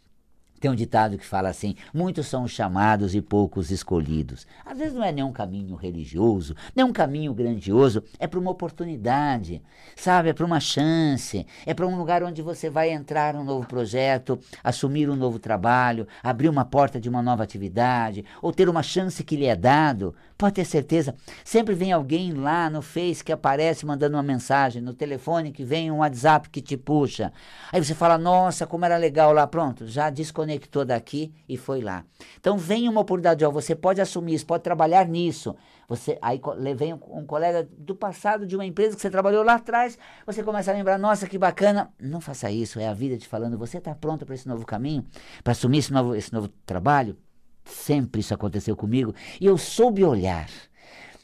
Tem 0.64 0.72
um 0.72 0.76
ditado 0.76 1.18
que 1.18 1.26
fala 1.26 1.50
assim: 1.50 1.76
muitos 1.94 2.26
são 2.26 2.48
chamados 2.48 3.14
e 3.14 3.22
poucos 3.22 3.70
escolhidos. 3.70 4.48
Às 4.66 4.78
vezes 4.78 4.94
não 4.94 5.04
é 5.04 5.12
nem 5.12 5.22
um 5.22 5.34
caminho 5.34 5.76
religioso, 5.76 6.56
nem 6.74 6.86
um 6.86 6.94
caminho 6.94 7.34
grandioso, 7.34 8.02
é 8.18 8.26
para 8.28 8.40
uma 8.40 8.52
oportunidade, 8.52 9.62
sabe? 9.94 10.30
É 10.30 10.34
para 10.34 10.46
uma 10.46 10.62
chance, 10.62 11.46
é 11.66 11.74
para 11.74 11.86
um 11.86 11.98
lugar 11.98 12.24
onde 12.24 12.42
você 12.42 12.70
vai 12.70 12.92
entrar 12.92 13.36
um 13.36 13.44
novo 13.44 13.68
projeto, 13.68 14.40
assumir 14.64 15.10
um 15.10 15.18
novo 15.18 15.38
trabalho, 15.38 16.08
abrir 16.24 16.48
uma 16.48 16.64
porta 16.64 16.98
de 16.98 17.10
uma 17.10 17.22
nova 17.22 17.44
atividade, 17.44 18.24
ou 18.42 18.54
ter 18.54 18.70
uma 18.70 18.82
chance 18.82 19.22
que 19.22 19.36
lhe 19.36 19.48
é 19.48 19.58
dado. 19.58 20.16
Pode 20.44 20.56
ter 20.56 20.66
certeza, 20.66 21.16
sempre 21.46 21.74
vem 21.74 21.94
alguém 21.94 22.34
lá 22.34 22.70
no 22.70 22.82
Face 22.82 23.24
que 23.24 23.32
aparece 23.32 23.86
mandando 23.86 24.18
uma 24.18 24.22
mensagem, 24.22 24.82
no 24.82 24.94
telefone 24.94 25.54
que 25.54 25.64
vem 25.64 25.90
um 25.90 26.00
WhatsApp 26.00 26.50
que 26.50 26.62
te 26.62 26.76
puxa. 26.76 27.32
Aí 27.72 27.82
você 27.82 27.96
fala: 27.96 28.18
nossa, 28.18 28.68
como 28.68 28.84
era 28.84 28.98
legal 28.98 29.32
lá, 29.32 29.48
pronto, 29.48 29.88
já 29.88 30.10
desconectou 30.10 30.44
conectou 30.44 30.84
daqui 30.84 31.34
e 31.48 31.56
foi 31.56 31.80
lá. 31.80 32.04
Então 32.38 32.58
vem 32.58 32.90
uma 32.90 33.00
oportunidade, 33.00 33.46
ó, 33.46 33.50
você 33.50 33.74
pode 33.74 34.02
assumir 34.02 34.34
isso, 34.34 34.46
pode 34.46 34.64
trabalhar 34.64 35.08
nisso. 35.08 35.56
Você 35.88 36.20
aí 36.22 36.42
vem 36.76 36.94
um, 36.94 37.00
um, 37.20 37.26
colega 37.26 37.66
do 37.78 37.96
passado 37.96 38.46
de 38.46 38.54
uma 38.54 38.66
empresa 38.66 38.98
que 38.98 39.02
você 39.02 39.10
trabalhou 39.10 39.46
lá 39.46 39.54
atrás, 39.54 39.98
você 40.26 40.44
começa 40.44 40.72
a 40.72 40.74
lembrar, 40.74 40.98
nossa, 41.00 41.26
que 41.26 41.38
bacana. 41.38 41.90
Não 41.98 42.20
faça 42.20 42.52
isso, 42.52 42.82
é 42.82 42.88
a 42.90 42.94
vida 42.94 43.18
te 43.18 43.30
falando, 43.30 43.58
você 43.58 43.78
está 43.78 43.96
pronto 43.96 44.26
para 44.26 44.36
esse 44.36 44.50
novo 44.50 44.66
caminho, 44.66 45.06
para 45.42 45.54
assumir 45.54 45.78
esse 45.78 45.94
novo, 45.94 46.14
esse 46.14 46.34
novo 46.34 46.50
trabalho? 46.66 47.18
Sempre 47.64 48.22
isso 48.22 48.34
aconteceu 48.34 48.76
comigo 48.76 49.14
e 49.40 49.46
eu 49.46 49.58
soube 49.58 50.04
olhar, 50.04 50.50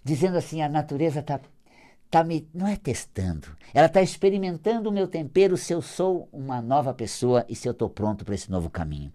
dizendo 0.03 0.37
assim, 0.37 0.61
a 0.61 0.69
natureza 0.69 1.19
está 1.19 1.39
tá 2.09 2.23
me, 2.23 2.47
não 2.53 2.67
é 2.67 2.75
testando, 2.75 3.47
ela 3.73 3.85
está 3.85 4.01
experimentando 4.01 4.89
o 4.89 4.91
meu 4.91 5.07
tempero 5.07 5.55
se 5.55 5.73
eu 5.73 5.81
sou 5.81 6.27
uma 6.31 6.61
nova 6.61 6.93
pessoa 6.93 7.45
e 7.47 7.55
se 7.55 7.67
eu 7.67 7.71
estou 7.71 7.89
pronto 7.89 8.25
para 8.25 8.33
esse 8.33 8.49
novo 8.49 8.69
caminho. 8.69 9.11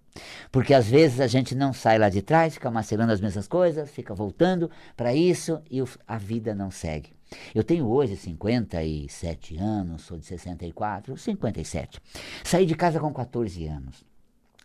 Porque 0.52 0.72
às 0.72 0.86
vezes 0.86 1.20
a 1.20 1.26
gente 1.26 1.54
não 1.54 1.72
sai 1.72 1.98
lá 1.98 2.08
de 2.08 2.22
trás, 2.22 2.54
fica 2.54 2.70
macerando 2.70 3.12
as 3.12 3.20
mesmas 3.20 3.48
coisas, 3.48 3.90
fica 3.90 4.14
voltando 4.14 4.70
para 4.96 5.12
isso 5.14 5.60
e 5.70 5.82
a 6.06 6.18
vida 6.18 6.54
não 6.54 6.70
segue. 6.70 7.12
Eu 7.52 7.64
tenho 7.64 7.88
hoje 7.88 8.16
57 8.16 9.56
anos, 9.56 10.02
sou 10.02 10.16
de 10.16 10.24
64, 10.24 11.16
57. 11.16 12.00
Saí 12.44 12.64
de 12.64 12.76
casa 12.76 13.00
com 13.00 13.12
14 13.12 13.66
anos. 13.66 14.04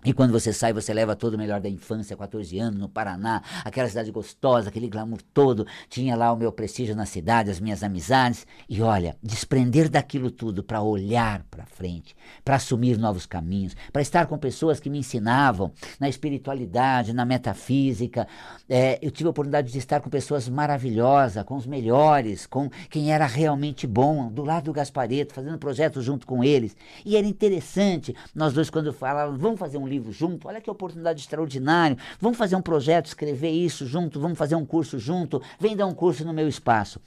E 0.05 0.13
quando 0.13 0.31
você 0.31 0.53
sai, 0.53 0.71
você 0.71 0.93
leva 0.93 1.13
todo 1.13 1.33
o 1.33 1.37
melhor 1.37 1.59
da 1.59 1.67
infância, 1.67 2.15
14 2.15 2.57
anos, 2.57 2.79
no 2.79 2.87
Paraná, 2.87 3.43
aquela 3.65 3.89
cidade 3.89 4.09
gostosa, 4.11 4.69
aquele 4.69 4.87
glamour 4.87 5.19
todo. 5.33 5.67
Tinha 5.89 6.15
lá 6.15 6.31
o 6.31 6.37
meu 6.37 6.53
prestígio 6.53 6.95
na 6.95 7.05
cidade, 7.05 7.51
as 7.51 7.59
minhas 7.59 7.83
amizades. 7.83 8.47
E 8.69 8.81
olha, 8.81 9.17
desprender 9.21 9.89
daquilo 9.89 10.31
tudo 10.31 10.63
para 10.63 10.81
olhar 10.81 11.43
para 11.51 11.65
frente, 11.65 12.15
para 12.45 12.55
assumir 12.55 12.97
novos 12.97 13.25
caminhos, 13.25 13.75
para 13.91 14.01
estar 14.01 14.25
com 14.27 14.37
pessoas 14.37 14.79
que 14.79 14.89
me 14.89 14.99
ensinavam 14.99 15.73
na 15.99 16.07
espiritualidade, 16.07 17.11
na 17.11 17.25
metafísica. 17.25 18.25
É, 18.69 18.99
eu 19.01 19.11
tive 19.11 19.27
a 19.27 19.31
oportunidade 19.31 19.69
de 19.69 19.79
estar 19.79 19.99
com 19.99 20.09
pessoas 20.09 20.47
maravilhosas, 20.47 21.43
com 21.43 21.57
os 21.57 21.65
melhores, 21.65 22.47
com 22.47 22.69
quem 22.89 23.11
era 23.11 23.25
realmente 23.25 23.85
bom, 23.85 24.31
do 24.31 24.45
lado 24.45 24.65
do 24.65 24.73
Gaspareto, 24.73 25.33
fazendo 25.33 25.57
projetos 25.57 26.05
junto 26.05 26.25
com 26.25 26.41
eles. 26.41 26.73
E 27.05 27.17
era 27.17 27.27
interessante, 27.27 28.15
nós 28.33 28.53
dois, 28.53 28.69
quando 28.69 28.93
falávamos, 28.93 29.41
vamos 29.41 29.59
fazer 29.59 29.77
um 29.77 29.88
livro 29.89 30.11
junto, 30.11 30.47
olha 30.47 30.61
que 30.61 30.69
oportunidade 30.69 31.21
extraordinária. 31.21 31.97
Vamos 32.19 32.37
fazer 32.37 32.55
um 32.55 32.61
projeto, 32.61 33.07
escrever 33.07 33.51
isso 33.51 33.85
junto, 33.85 34.19
vamos 34.19 34.37
fazer 34.37 34.55
um 34.55 34.65
curso 34.65 34.99
junto, 34.99 35.41
vem 35.59 35.75
dar 35.75 35.85
um 35.85 35.93
curso 35.93 36.23
no 36.23 36.33
meu 36.33 36.47
espaço. 36.47 37.01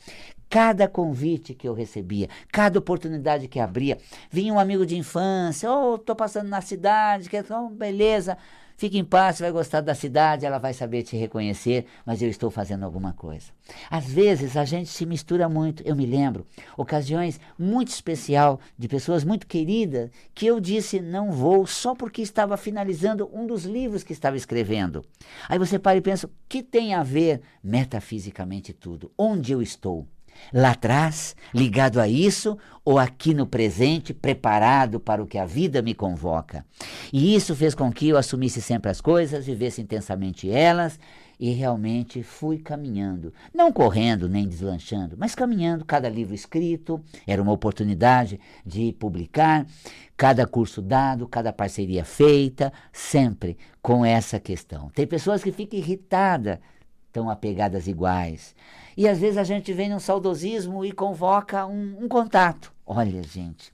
Cada 0.53 0.87
convite 0.87 1.55
que 1.55 1.67
eu 1.67 1.73
recebia, 1.73 2.29
cada 2.53 2.79
oportunidade 2.79 3.49
que 3.49 3.59
abria, 3.59 3.97
vinha 4.31 4.53
um 4.53 4.59
amigo 4.59 4.85
de 4.85 4.99
infância, 4.99 5.73
oh, 5.73 5.97
tô 5.97 6.15
passando 6.15 6.51
na 6.51 6.61
cidade, 6.61 7.31
que 7.31 7.43
oh, 7.51 7.71
beleza. 7.71 8.37
Fique 8.77 8.99
em 8.99 9.05
paz, 9.05 9.37
você 9.37 9.45
vai 9.45 9.53
gostar 9.53 9.81
da 9.81 9.95
cidade, 9.95 10.45
ela 10.45 10.59
vai 10.59 10.75
saber 10.75 11.05
te 11.05 11.17
reconhecer, 11.17 11.87
mas 12.05 12.21
eu 12.21 12.29
estou 12.29 12.51
fazendo 12.51 12.85
alguma 12.85 13.15
coisa. 13.15 13.47
Às 13.91 14.13
vezes 14.13 14.55
a 14.55 14.67
gente 14.67 14.91
se 14.91 15.07
mistura 15.07 15.49
muito. 15.49 15.83
Eu 15.87 15.97
me 15.97 16.05
lembro, 16.05 16.47
ocasiões 16.77 17.41
muito 17.59 17.89
especial 17.89 18.61
de 18.77 18.89
pessoas 18.89 19.25
muito 19.25 19.47
queridas 19.47 20.11
que 20.35 20.45
eu 20.45 20.61
disse 20.61 21.01
não 21.01 21.33
vou 21.33 21.67
só 21.67 21.95
porque 21.95 22.21
estava 22.21 22.59
finalizando 22.59 23.31
um 23.33 23.47
dos 23.47 23.65
livros 23.65 24.05
que 24.05 24.13
estava 24.13 24.37
escrevendo. 24.37 25.03
Aí 25.49 25.59
você 25.59 25.79
para 25.79 25.97
e 25.97 26.03
pensa, 26.03 26.27
o 26.27 26.31
que 26.47 26.63
tem 26.63 26.93
a 26.93 27.03
ver 27.03 27.41
metafisicamente 27.65 28.75
tudo? 28.75 29.11
Onde 29.17 29.53
eu 29.53 29.63
estou? 29.63 30.07
Lá 30.53 30.71
atrás, 30.71 31.35
ligado 31.55 32.01
a 32.01 32.09
isso, 32.09 32.59
ou 32.85 32.99
aqui 32.99 33.33
no 33.33 33.47
presente, 33.47 34.13
preparado 34.13 34.99
para 34.99 35.23
o 35.23 35.27
que 35.27 35.39
a 35.39 35.47
vida 35.47 35.81
me 35.81 35.95
convoca. 35.95 36.65
E 37.13 37.35
isso 37.35 37.55
fez 37.55 37.75
com 37.75 37.93
que 37.93 38.09
eu 38.09 38.17
assumisse 38.17 38.61
sempre 38.61 38.91
as 38.91 39.01
coisas, 39.01 39.47
vivesse 39.47 39.81
intensamente 39.81 40.51
elas 40.51 40.99
e 41.43 41.51
realmente 41.51 42.23
fui 42.23 42.59
caminhando, 42.59 43.35
não 43.53 43.73
correndo 43.73 44.29
nem 44.29 44.47
deslanchando, 44.47 45.17
mas 45.19 45.35
caminhando. 45.35 45.85
Cada 45.85 46.09
livro 46.09 46.35
escrito 46.35 47.03
era 47.27 47.43
uma 47.43 47.51
oportunidade 47.51 48.39
de 48.65 48.93
publicar, 48.93 49.67
cada 50.17 50.47
curso 50.47 50.81
dado, 50.81 51.27
cada 51.27 51.53
parceria 51.53 52.05
feita, 52.05 52.73
sempre 52.93 53.59
com 53.83 54.05
essa 54.05 54.39
questão. 54.39 54.89
Tem 54.91 55.05
pessoas 55.05 55.43
que 55.43 55.51
ficam 55.51 55.79
irritadas, 55.79 56.59
tão 57.13 57.29
apegadas 57.29 57.87
iguais. 57.87 58.55
E 58.97 59.09
às 59.09 59.19
vezes 59.19 59.39
a 59.39 59.45
gente 59.45 59.73
vem 59.73 59.89
num 59.89 59.99
saudosismo 59.99 60.85
e 60.85 60.93
convoca 60.93 61.67
um, 61.67 62.05
um 62.05 62.09
contato. 62.09 62.73
Olha, 62.87 63.23
gente, 63.23 63.73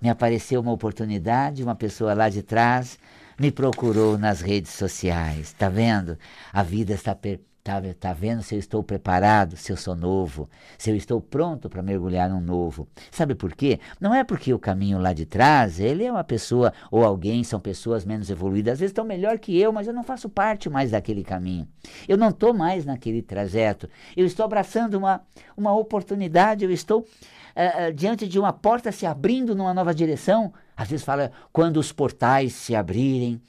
me 0.00 0.08
apareceu 0.08 0.60
uma 0.60 0.72
oportunidade, 0.72 1.62
uma 1.62 1.74
pessoa 1.74 2.14
lá 2.14 2.28
de 2.28 2.42
trás 2.42 2.98
me 3.38 3.50
procurou 3.50 4.16
nas 4.16 4.40
redes 4.40 4.72
sociais. 4.72 5.52
Tá 5.52 5.68
vendo? 5.68 6.18
A 6.52 6.62
vida 6.62 6.94
está 6.94 7.14
per 7.14 7.40
Tá, 7.64 7.80
tá 7.98 8.12
vendo 8.12 8.42
se 8.42 8.54
eu 8.54 8.58
estou 8.58 8.82
preparado, 8.82 9.56
se 9.56 9.72
eu 9.72 9.76
sou 9.78 9.96
novo, 9.96 10.50
se 10.76 10.90
eu 10.90 10.96
estou 10.96 11.18
pronto 11.18 11.66
para 11.70 11.82
mergulhar 11.82 12.28
num 12.28 12.38
novo. 12.38 12.86
Sabe 13.10 13.34
por 13.34 13.54
quê? 13.54 13.80
Não 13.98 14.14
é 14.14 14.22
porque 14.22 14.52
o 14.52 14.58
caminho 14.58 14.98
lá 14.98 15.14
de 15.14 15.24
trás, 15.24 15.80
ele 15.80 16.04
é 16.04 16.12
uma 16.12 16.22
pessoa 16.22 16.74
ou 16.90 17.02
alguém, 17.02 17.42
são 17.42 17.58
pessoas 17.58 18.04
menos 18.04 18.28
evoluídas, 18.28 18.74
às 18.74 18.80
vezes 18.80 18.90
estão 18.90 19.02
melhor 19.02 19.38
que 19.38 19.58
eu, 19.58 19.72
mas 19.72 19.86
eu 19.86 19.94
não 19.94 20.02
faço 20.02 20.28
parte 20.28 20.68
mais 20.68 20.90
daquele 20.90 21.24
caminho. 21.24 21.66
Eu 22.06 22.18
não 22.18 22.28
estou 22.28 22.52
mais 22.52 22.84
naquele 22.84 23.22
trajeto. 23.22 23.88
Eu 24.14 24.26
estou 24.26 24.44
abraçando 24.44 24.96
uma, 24.96 25.22
uma 25.56 25.74
oportunidade, 25.74 26.66
eu 26.66 26.70
estou 26.70 27.00
uh, 27.00 27.88
uh, 27.88 27.92
diante 27.94 28.28
de 28.28 28.38
uma 28.38 28.52
porta 28.52 28.92
se 28.92 29.06
abrindo 29.06 29.54
numa 29.54 29.72
nova 29.72 29.94
direção. 29.94 30.52
Às 30.76 30.90
vezes 30.90 31.02
fala 31.02 31.32
quando 31.50 31.78
os 31.78 31.92
portais 31.92 32.52
se 32.52 32.76
abrirem, 32.76 33.40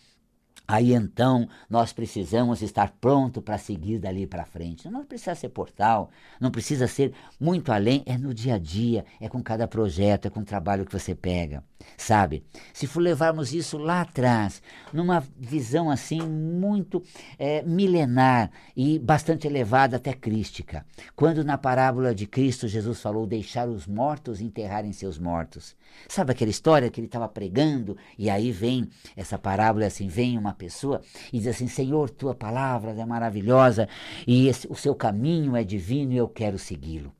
Aí 0.67 0.93
então 0.93 1.47
nós 1.69 1.93
precisamos 1.93 2.61
estar 2.61 2.91
pronto 2.99 3.41
para 3.41 3.57
seguir 3.57 3.99
dali 3.99 4.25
para 4.25 4.45
frente. 4.45 4.89
Não 4.89 5.05
precisa 5.05 5.35
ser 5.35 5.49
portal, 5.49 6.09
não 6.39 6.49
precisa 6.49 6.87
ser 6.87 7.13
muito 7.39 7.71
além, 7.71 8.03
é 8.05 8.17
no 8.17 8.33
dia 8.33 8.55
a 8.55 8.57
dia, 8.57 9.05
é 9.21 9.29
com 9.29 9.43
cada 9.43 9.67
projeto, 9.67 10.25
é 10.25 10.29
com 10.29 10.39
o 10.39 10.45
trabalho 10.45 10.85
que 10.85 10.91
você 10.91 11.13
pega. 11.13 11.63
Sabe? 11.97 12.43
Se 12.73 12.87
for 12.87 12.99
levarmos 12.99 13.53
isso 13.53 13.77
lá 13.77 14.01
atrás, 14.01 14.61
numa 14.91 15.23
visão 15.37 15.89
assim 15.89 16.21
muito 16.21 17.03
é, 17.37 17.61
milenar 17.61 18.49
e 18.75 18.97
bastante 18.97 19.45
elevada 19.45 19.97
até 19.97 20.13
crística, 20.13 20.85
quando 21.15 21.43
na 21.43 21.57
parábola 21.57 22.15
de 22.15 22.25
Cristo 22.25 22.67
Jesus 22.67 22.99
falou 22.99 23.27
deixar 23.27 23.67
os 23.69 23.85
mortos 23.85 24.41
enterrarem 24.41 24.91
seus 24.91 25.19
mortos. 25.19 25.75
Sabe 26.07 26.31
aquela 26.31 26.51
história 26.51 26.89
que 26.89 26.99
ele 26.99 27.07
estava 27.07 27.27
pregando 27.27 27.95
e 28.17 28.29
aí 28.29 28.51
vem 28.51 28.89
essa 29.15 29.37
parábola 29.37 29.85
assim, 29.85 30.07
vem 30.07 30.37
uma 30.37 30.54
pessoa 30.55 31.01
e 31.31 31.37
diz 31.37 31.47
assim: 31.47 31.67
Senhor, 31.67 32.09
tua 32.09 32.33
palavra 32.33 32.91
é 32.91 33.05
maravilhosa 33.05 33.87
e 34.25 34.47
esse, 34.47 34.67
o 34.67 34.75
seu 34.75 34.95
caminho 34.95 35.55
é 35.55 35.63
divino 35.63 36.13
e 36.13 36.17
eu 36.17 36.27
quero 36.27 36.57
segui-lo. 36.57 37.13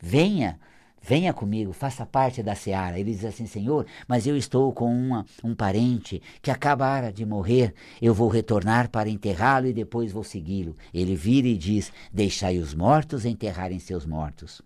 Venha, 0.00 0.58
venha 1.02 1.32
comigo, 1.32 1.72
faça 1.72 2.04
parte 2.04 2.42
da 2.42 2.54
seara. 2.54 2.98
Ele 2.98 3.12
diz 3.12 3.24
assim: 3.24 3.46
Senhor, 3.46 3.86
mas 4.06 4.26
eu 4.26 4.36
estou 4.36 4.72
com 4.72 4.92
uma, 4.92 5.24
um 5.42 5.54
parente 5.54 6.22
que 6.40 6.50
acabara 6.50 7.12
de 7.12 7.24
morrer, 7.24 7.74
eu 8.00 8.14
vou 8.14 8.28
retornar 8.28 8.90
para 8.90 9.08
enterrá-lo 9.08 9.66
e 9.66 9.72
depois 9.72 10.12
vou 10.12 10.24
segui-lo. 10.24 10.76
Ele 10.92 11.14
vira 11.14 11.48
e 11.48 11.56
diz: 11.56 11.92
Deixai 12.12 12.58
os 12.58 12.74
mortos 12.74 13.24
enterrarem 13.24 13.78
seus 13.78 14.06
mortos. 14.06 14.62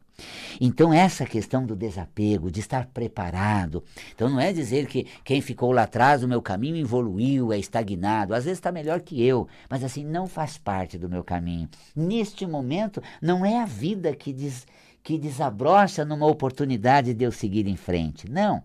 Então, 0.61 0.93
essa 0.93 1.25
questão 1.25 1.65
do 1.65 1.77
desapego, 1.77 2.50
de 2.50 2.61
estar 2.61 2.87
preparado. 2.87 3.83
Então, 4.15 4.29
não 4.29 4.41
é 4.41 4.53
dizer 4.53 4.87
que 4.87 5.07
quem 5.25 5.41
ficou 5.41 5.73
lá 5.73 5.83
atrás 5.83 6.21
do 6.21 6.29
meu 6.29 6.43
caminho 6.43 6.77
evoluiu, 6.77 7.53
é 7.53 7.59
estagnado. 7.59 8.35
Às 8.35 8.45
vezes 8.45 8.59
está 8.59 8.73
melhor 8.73 9.00
que 9.00 9.25
eu, 9.25 9.49
mas 9.69 9.85
assim, 9.85 10.05
não 10.05 10.27
faz 10.27 10.59
parte 10.59 10.99
do 10.99 11.09
meu 11.09 11.25
caminho. 11.25 11.69
Neste 11.95 12.47
momento, 12.47 13.03
não 13.21 13.45
é 13.45 13.61
a 13.61 13.67
vida 13.67 14.15
que, 14.15 14.33
des, 14.33 14.67
que 15.03 15.19
desabrocha 15.19 16.05
numa 16.05 16.27
oportunidade 16.27 17.15
de 17.15 17.25
eu 17.25 17.33
seguir 17.33 17.67
em 17.67 17.77
frente. 17.77 18.31
Não 18.31 18.62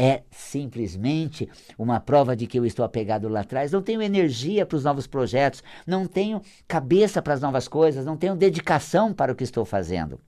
é 0.00 0.22
simplesmente 0.30 1.46
uma 1.78 2.00
prova 2.00 2.34
de 2.34 2.46
que 2.46 2.58
eu 2.58 2.64
estou 2.64 2.86
apegado 2.86 3.28
lá 3.28 3.40
atrás. 3.40 3.70
Não 3.70 3.82
tenho 3.82 4.00
energia 4.00 4.64
para 4.64 4.76
os 4.76 4.84
novos 4.84 5.06
projetos, 5.06 5.62
não 5.86 6.06
tenho 6.06 6.40
cabeça 6.66 7.20
para 7.20 7.34
as 7.34 7.42
novas 7.42 7.68
coisas, 7.68 8.06
não 8.06 8.16
tenho 8.16 8.34
dedicação 8.34 9.12
para 9.12 9.30
o 9.30 9.34
que 9.36 9.44
estou 9.44 9.62
fazendo. 9.62 10.18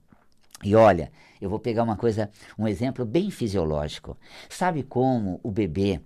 E 0.63 0.75
olha, 0.75 1.11
eu 1.41 1.49
vou 1.49 1.59
pegar 1.59 1.83
uma 1.83 1.97
coisa, 1.97 2.29
um 2.57 2.67
exemplo 2.67 3.05
bem 3.05 3.29
fisiológico. 3.29 4.17
Sabe 4.49 4.83
como 4.83 5.39
o 5.43 5.51
bebê 5.51 5.99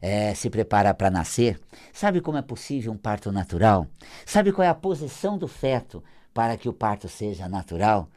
é, 0.00 0.34
se 0.34 0.50
prepara 0.50 0.92
para 0.92 1.10
nascer? 1.10 1.58
Sabe 1.92 2.20
como 2.20 2.36
é 2.36 2.42
possível 2.42 2.92
um 2.92 2.96
parto 2.96 3.32
natural? 3.32 3.86
Sabe 4.26 4.52
qual 4.52 4.64
é 4.64 4.68
a 4.68 4.74
posição 4.74 5.38
do 5.38 5.48
feto 5.48 6.02
para 6.34 6.56
que 6.56 6.68
o 6.68 6.72
parto 6.72 7.08
seja 7.08 7.48
natural? 7.48 8.08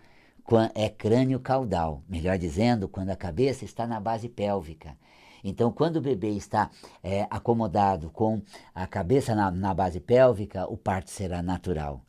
É 0.76 0.90
crânio 0.90 1.40
caudal, 1.40 2.04
melhor 2.08 2.38
dizendo, 2.38 2.88
quando 2.88 3.10
a 3.10 3.16
cabeça 3.16 3.66
está 3.66 3.88
na 3.88 4.00
base 4.00 4.30
pélvica. 4.30 4.96
Então, 5.44 5.72
quando 5.72 5.98
o 5.98 6.02
bebê 6.02 6.30
está 6.30 6.70
é, 7.04 7.28
acomodado 7.30 8.10
com 8.10 8.42
a 8.74 8.86
cabeça 8.86 9.34
na, 9.34 9.50
na 9.50 9.74
base 9.74 10.00
pélvica, 10.00 10.66
o 10.68 10.76
parto 10.76 11.10
será 11.10 11.42
natural. 11.42 12.02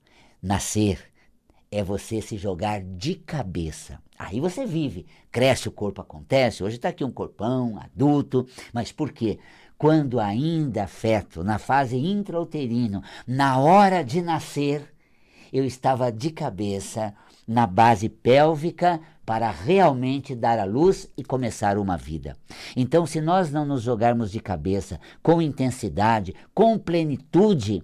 Nascer 0.43 1.13
é 1.71 1.83
você 1.83 2.21
se 2.21 2.37
jogar 2.37 2.83
de 2.83 3.15
cabeça. 3.15 3.99
Aí 4.19 4.41
você 4.41 4.65
vive, 4.65 5.07
cresce, 5.31 5.69
o 5.69 5.73
corpo 5.73 6.01
acontece. 6.01 6.63
Hoje 6.63 6.77
está 6.77 6.89
aqui 6.89 7.05
um 7.05 7.11
corpão 7.11 7.79
adulto, 7.79 8.47
mas 8.73 8.93
por 8.93 9.13
quê? 9.13 9.39
Quando 9.77 10.19
ainda 10.19 10.87
feto, 10.87 11.45
na 11.45 11.59
fase 11.59 11.97
intrauterino, 11.97 13.03
na 13.27 13.59
hora 13.59 14.03
de 14.03 14.23
nascer, 14.23 14.91
eu 15.53 15.65
estava 15.65 16.11
de 16.11 16.31
cabeça 16.31 17.15
na 17.47 17.67
base 17.67 18.09
pélvica 18.09 19.01
para 19.25 19.51
realmente 19.51 20.35
dar 20.35 20.59
à 20.59 20.65
luz 20.65 21.11
e 21.17 21.23
começar 21.23 21.79
uma 21.79 21.97
vida. 21.97 22.37
Então, 22.75 23.05
se 23.05 23.21
nós 23.21 23.53
não 23.53 23.65
nos 23.65 23.83
jogarmos 23.83 24.31
de 24.31 24.41
cabeça 24.41 25.01
com 25.23 25.43
intensidade, 25.43 26.35
com 26.55 26.79
plenitude, 26.79 27.83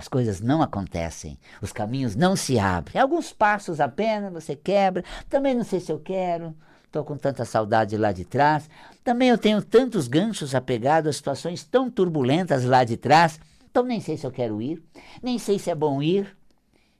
as 0.00 0.08
coisas 0.08 0.40
não 0.40 0.62
acontecem, 0.62 1.38
os 1.60 1.72
caminhos 1.72 2.16
não 2.16 2.34
se 2.34 2.58
abrem. 2.58 2.98
Alguns 2.98 3.34
passos 3.34 3.80
apenas 3.80 4.32
você 4.32 4.56
quebra. 4.56 5.04
Também 5.28 5.54
não 5.54 5.62
sei 5.62 5.78
se 5.78 5.92
eu 5.92 5.98
quero, 5.98 6.56
estou 6.86 7.04
com 7.04 7.18
tanta 7.18 7.44
saudade 7.44 7.98
lá 7.98 8.10
de 8.10 8.24
trás. 8.24 8.66
Também 9.04 9.28
eu 9.28 9.36
tenho 9.36 9.62
tantos 9.62 10.08
ganchos 10.08 10.54
apegados 10.54 11.10
a 11.10 11.12
situações 11.12 11.64
tão 11.64 11.90
turbulentas 11.90 12.64
lá 12.64 12.82
de 12.82 12.96
trás. 12.96 13.38
Então 13.70 13.82
nem 13.82 14.00
sei 14.00 14.16
se 14.16 14.26
eu 14.26 14.30
quero 14.30 14.62
ir, 14.62 14.82
nem 15.22 15.38
sei 15.38 15.58
se 15.58 15.70
é 15.70 15.74
bom 15.74 16.02
ir, 16.02 16.34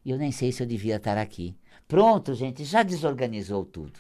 e 0.05 0.11
eu 0.11 0.19
nem 0.19 0.31
sei 0.31 0.53
se 0.53 0.63
eu 0.63 0.67
devia 0.67 0.97
estar 0.97 1.17
aqui. 1.17 1.57
Pronto, 1.89 2.35
gente, 2.35 2.65
já 2.65 2.83
desorganizou 2.83 3.65
tudo. 3.65 3.99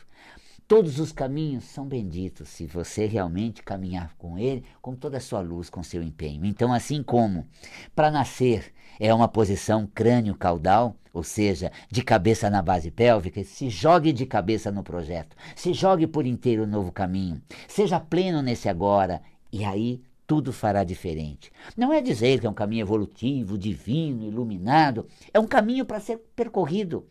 Todos 0.70 1.00
os 1.00 1.10
caminhos 1.10 1.64
são 1.64 1.84
benditos 1.84 2.48
se 2.48 2.64
você 2.64 3.04
realmente 3.04 3.60
caminhar 3.60 4.14
com 4.16 4.38
Ele, 4.38 4.64
com 4.80 4.94
toda 4.94 5.16
a 5.16 5.20
sua 5.20 5.40
luz, 5.40 5.68
com 5.68 5.82
seu 5.82 6.00
empenho. 6.00 6.46
Então, 6.46 6.72
assim 6.72 7.02
como 7.02 7.44
para 7.92 8.08
nascer 8.08 8.72
é 9.00 9.12
uma 9.12 9.26
posição 9.26 9.84
crânio-caudal, 9.92 10.94
ou 11.12 11.24
seja, 11.24 11.72
de 11.90 12.04
cabeça 12.04 12.48
na 12.48 12.62
base 12.62 12.88
pélvica, 12.88 13.42
se 13.42 13.68
jogue 13.68 14.12
de 14.12 14.24
cabeça 14.24 14.70
no 14.70 14.84
projeto, 14.84 15.36
se 15.56 15.72
jogue 15.72 16.06
por 16.06 16.24
inteiro 16.24 16.64
no 16.64 16.70
novo 16.74 16.92
caminho, 16.92 17.42
seja 17.66 17.98
pleno 17.98 18.40
nesse 18.40 18.68
agora, 18.68 19.20
e 19.52 19.64
aí 19.64 20.00
tudo 20.24 20.52
fará 20.52 20.84
diferente. 20.84 21.50
Não 21.76 21.92
é 21.92 22.00
dizer 22.00 22.38
que 22.38 22.46
é 22.46 22.50
um 22.50 22.54
caminho 22.54 22.84
evolutivo, 22.84 23.58
divino, 23.58 24.22
iluminado, 24.22 25.08
é 25.34 25.40
um 25.40 25.48
caminho 25.48 25.84
para 25.84 25.98
ser 25.98 26.18
percorrido 26.36 27.08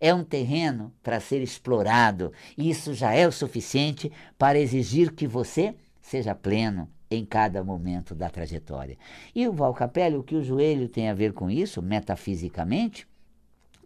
é 0.00 0.14
um 0.14 0.24
terreno 0.24 0.92
para 1.02 1.20
ser 1.20 1.42
explorado. 1.42 2.32
Isso 2.56 2.94
já 2.94 3.12
é 3.12 3.26
o 3.26 3.32
suficiente 3.32 4.10
para 4.38 4.58
exigir 4.58 5.12
que 5.12 5.26
você 5.26 5.74
seja 6.00 6.34
pleno 6.34 6.88
em 7.10 7.24
cada 7.24 7.64
momento 7.64 8.14
da 8.14 8.28
trajetória. 8.28 8.96
E 9.34 9.46
o 9.48 9.52
Val 9.52 9.74
Capelli, 9.74 10.16
o 10.16 10.22
que 10.22 10.36
o 10.36 10.42
joelho 10.42 10.88
tem 10.88 11.08
a 11.08 11.14
ver 11.14 11.32
com 11.32 11.50
isso, 11.50 11.80
metafisicamente? 11.80 13.06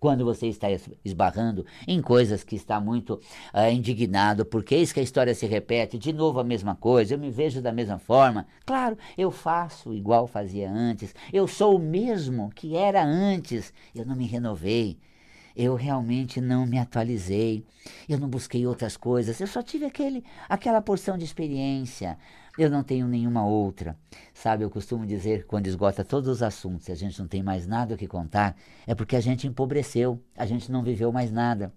quando 0.02 0.24
você 0.24 0.48
está 0.48 0.66
esbarrando 1.04 1.64
em 1.86 2.02
coisas 2.02 2.42
que 2.42 2.56
está 2.56 2.80
muito 2.80 3.20
uh, 3.54 3.70
indignado, 3.72 4.44
porque 4.44 4.74
eis 4.74 4.92
que 4.92 4.98
a 4.98 5.02
história 5.02 5.32
se 5.32 5.46
repete, 5.46 5.96
de 5.96 6.12
novo 6.12 6.40
a 6.40 6.44
mesma 6.44 6.74
coisa, 6.74 7.14
eu 7.14 7.18
me 7.20 7.30
vejo 7.30 7.62
da 7.62 7.70
mesma 7.70 8.00
forma. 8.00 8.44
Claro, 8.66 8.98
eu 9.16 9.30
faço 9.30 9.94
igual 9.94 10.26
fazia 10.26 10.68
antes, 10.68 11.14
eu 11.32 11.46
sou 11.46 11.76
o 11.76 11.78
mesmo 11.78 12.50
que 12.52 12.74
era 12.74 13.00
antes, 13.00 13.72
eu 13.94 14.04
não 14.04 14.16
me 14.16 14.26
renovei 14.26 14.98
eu 15.56 15.74
realmente 15.74 16.40
não 16.40 16.66
me 16.66 16.78
atualizei, 16.78 17.64
eu 18.08 18.18
não 18.18 18.28
busquei 18.28 18.66
outras 18.66 18.96
coisas, 18.96 19.40
eu 19.40 19.46
só 19.46 19.62
tive 19.62 19.84
aquele, 19.84 20.24
aquela 20.48 20.80
porção 20.80 21.16
de 21.18 21.24
experiência, 21.24 22.18
eu 22.58 22.70
não 22.70 22.82
tenho 22.82 23.08
nenhuma 23.08 23.46
outra. 23.46 23.96
Sabe, 24.34 24.64
eu 24.64 24.70
costumo 24.70 25.06
dizer, 25.06 25.46
quando 25.46 25.66
esgota 25.66 26.04
todos 26.04 26.28
os 26.28 26.42
assuntos 26.42 26.88
e 26.88 26.92
a 26.92 26.94
gente 26.94 27.18
não 27.18 27.26
tem 27.26 27.42
mais 27.42 27.66
nada 27.66 27.94
o 27.94 27.98
que 27.98 28.06
contar, 28.06 28.56
é 28.86 28.94
porque 28.94 29.16
a 29.16 29.20
gente 29.20 29.46
empobreceu, 29.46 30.20
a 30.36 30.44
gente 30.44 30.70
não 30.70 30.82
viveu 30.82 31.10
mais 31.10 31.30
nada. 31.32 31.72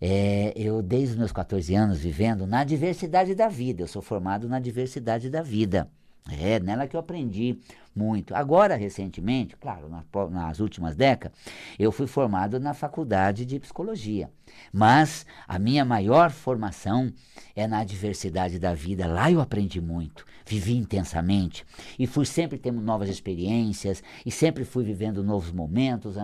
É, 0.00 0.52
eu, 0.56 0.82
desde 0.82 1.12
os 1.12 1.18
meus 1.18 1.32
14 1.32 1.74
anos, 1.74 1.98
vivendo 1.98 2.46
na 2.46 2.64
diversidade 2.64 3.34
da 3.34 3.48
vida, 3.48 3.82
eu 3.82 3.88
sou 3.88 4.02
formado 4.02 4.48
na 4.48 4.60
diversidade 4.60 5.30
da 5.30 5.42
vida. 5.42 5.90
É 6.30 6.58
nela 6.58 6.86
que 6.86 6.96
eu 6.96 7.00
aprendi 7.00 7.58
muito. 7.94 8.34
Agora, 8.34 8.76
recentemente, 8.76 9.54
claro, 9.56 9.90
nas, 9.90 10.04
nas 10.30 10.58
últimas 10.58 10.96
décadas, 10.96 11.36
eu 11.78 11.92
fui 11.92 12.06
formado 12.06 12.58
na 12.58 12.72
faculdade 12.72 13.44
de 13.44 13.60
psicologia. 13.60 14.30
Mas 14.72 15.26
a 15.46 15.58
minha 15.58 15.84
maior 15.84 16.30
formação 16.30 17.12
é 17.54 17.66
na 17.66 17.84
diversidade 17.84 18.58
da 18.58 18.72
vida. 18.72 19.06
Lá 19.06 19.30
eu 19.30 19.38
aprendi 19.38 19.82
muito, 19.82 20.24
vivi 20.46 20.74
intensamente 20.76 21.64
e 21.98 22.06
fui 22.06 22.24
sempre 22.24 22.58
tendo 22.58 22.80
novas 22.80 23.10
experiências 23.10 24.02
e 24.24 24.30
sempre 24.30 24.64
fui 24.64 24.82
vivendo 24.82 25.22
novos 25.22 25.52
momentos, 25.52 26.16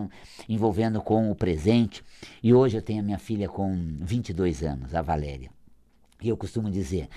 envolvendo 0.48 1.02
com 1.02 1.30
o 1.30 1.34
presente. 1.34 2.02
E 2.42 2.54
hoje 2.54 2.78
eu 2.78 2.82
tenho 2.82 3.00
a 3.00 3.04
minha 3.04 3.18
filha 3.18 3.50
com 3.50 3.76
22 4.00 4.62
anos, 4.62 4.94
a 4.94 5.02
Valéria. 5.02 5.50
E 6.22 6.28
eu 6.28 6.36
costumo 6.36 6.70
dizer, 6.70 7.08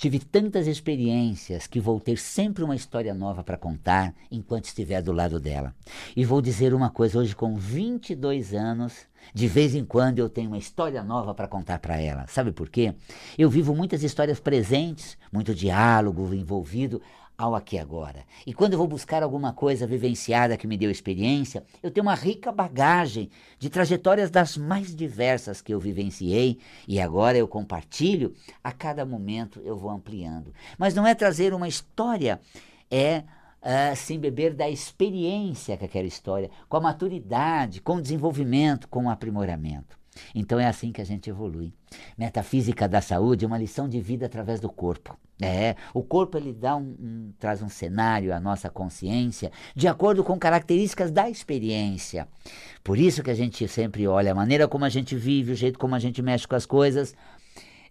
Tive 0.00 0.18
tantas 0.18 0.66
experiências 0.66 1.66
que 1.66 1.78
vou 1.78 2.00
ter 2.00 2.16
sempre 2.16 2.64
uma 2.64 2.74
história 2.74 3.12
nova 3.12 3.44
para 3.44 3.58
contar 3.58 4.14
enquanto 4.30 4.64
estiver 4.64 5.02
do 5.02 5.12
lado 5.12 5.38
dela. 5.38 5.74
E 6.16 6.24
vou 6.24 6.40
dizer 6.40 6.72
uma 6.72 6.88
coisa: 6.88 7.18
hoje, 7.18 7.36
com 7.36 7.54
22 7.54 8.54
anos, 8.54 8.94
de 9.34 9.46
vez 9.46 9.74
em 9.74 9.84
quando 9.84 10.18
eu 10.18 10.30
tenho 10.30 10.48
uma 10.48 10.56
história 10.56 11.02
nova 11.02 11.34
para 11.34 11.46
contar 11.46 11.80
para 11.80 12.00
ela. 12.00 12.26
Sabe 12.28 12.50
por 12.50 12.70
quê? 12.70 12.94
Eu 13.36 13.50
vivo 13.50 13.74
muitas 13.74 14.02
histórias 14.02 14.40
presentes, 14.40 15.18
muito 15.30 15.54
diálogo 15.54 16.32
envolvido 16.32 17.02
ao 17.40 17.54
aqui 17.54 17.78
agora. 17.78 18.24
E 18.46 18.52
quando 18.52 18.74
eu 18.74 18.78
vou 18.78 18.86
buscar 18.86 19.22
alguma 19.22 19.52
coisa 19.52 19.86
vivenciada 19.86 20.58
que 20.58 20.66
me 20.66 20.76
deu 20.76 20.90
experiência, 20.90 21.64
eu 21.82 21.90
tenho 21.90 22.06
uma 22.06 22.14
rica 22.14 22.52
bagagem 22.52 23.30
de 23.58 23.70
trajetórias 23.70 24.30
das 24.30 24.58
mais 24.58 24.94
diversas 24.94 25.62
que 25.62 25.72
eu 25.72 25.80
vivenciei 25.80 26.58
e 26.86 27.00
agora 27.00 27.38
eu 27.38 27.48
compartilho, 27.48 28.34
a 28.62 28.72
cada 28.72 29.06
momento 29.06 29.58
eu 29.64 29.74
vou 29.74 29.90
ampliando. 29.90 30.52
Mas 30.76 30.94
não 30.94 31.06
é 31.06 31.14
trazer 31.14 31.54
uma 31.54 31.66
história, 31.66 32.38
é 32.90 33.24
uh, 33.62 33.96
se 33.96 34.18
beber 34.18 34.52
da 34.52 34.68
experiência 34.68 35.78
com 35.78 35.84
aquela 35.86 36.06
história, 36.06 36.50
com 36.68 36.76
a 36.76 36.80
maturidade, 36.80 37.80
com 37.80 37.96
o 37.96 38.02
desenvolvimento, 38.02 38.86
com 38.86 39.06
o 39.06 39.10
aprimoramento. 39.10 39.99
Então 40.34 40.58
é 40.58 40.66
assim 40.66 40.92
que 40.92 41.00
a 41.00 41.04
gente 41.04 41.30
evolui. 41.30 41.72
Metafísica 42.16 42.88
da 42.88 43.00
saúde 43.00 43.44
é 43.44 43.48
uma 43.48 43.58
lição 43.58 43.88
de 43.88 44.00
vida 44.00 44.26
através 44.26 44.60
do 44.60 44.68
corpo. 44.68 45.16
É, 45.42 45.74
o 45.94 46.02
corpo 46.02 46.36
ele 46.36 46.52
dá 46.52 46.76
um, 46.76 46.96
um, 47.00 47.32
traz 47.38 47.62
um 47.62 47.68
cenário 47.68 48.34
à 48.34 48.38
nossa 48.38 48.68
consciência 48.68 49.50
de 49.74 49.88
acordo 49.88 50.22
com 50.22 50.38
características 50.38 51.10
da 51.10 51.30
experiência. 51.30 52.28
Por 52.84 52.98
isso 52.98 53.22
que 53.22 53.30
a 53.30 53.34
gente 53.34 53.66
sempre 53.66 54.06
olha 54.06 54.32
a 54.32 54.34
maneira 54.34 54.68
como 54.68 54.84
a 54.84 54.90
gente 54.90 55.16
vive, 55.16 55.52
o 55.52 55.56
jeito 55.56 55.78
como 55.78 55.94
a 55.94 55.98
gente 55.98 56.20
mexe 56.20 56.46
com 56.46 56.54
as 56.54 56.66
coisas, 56.66 57.14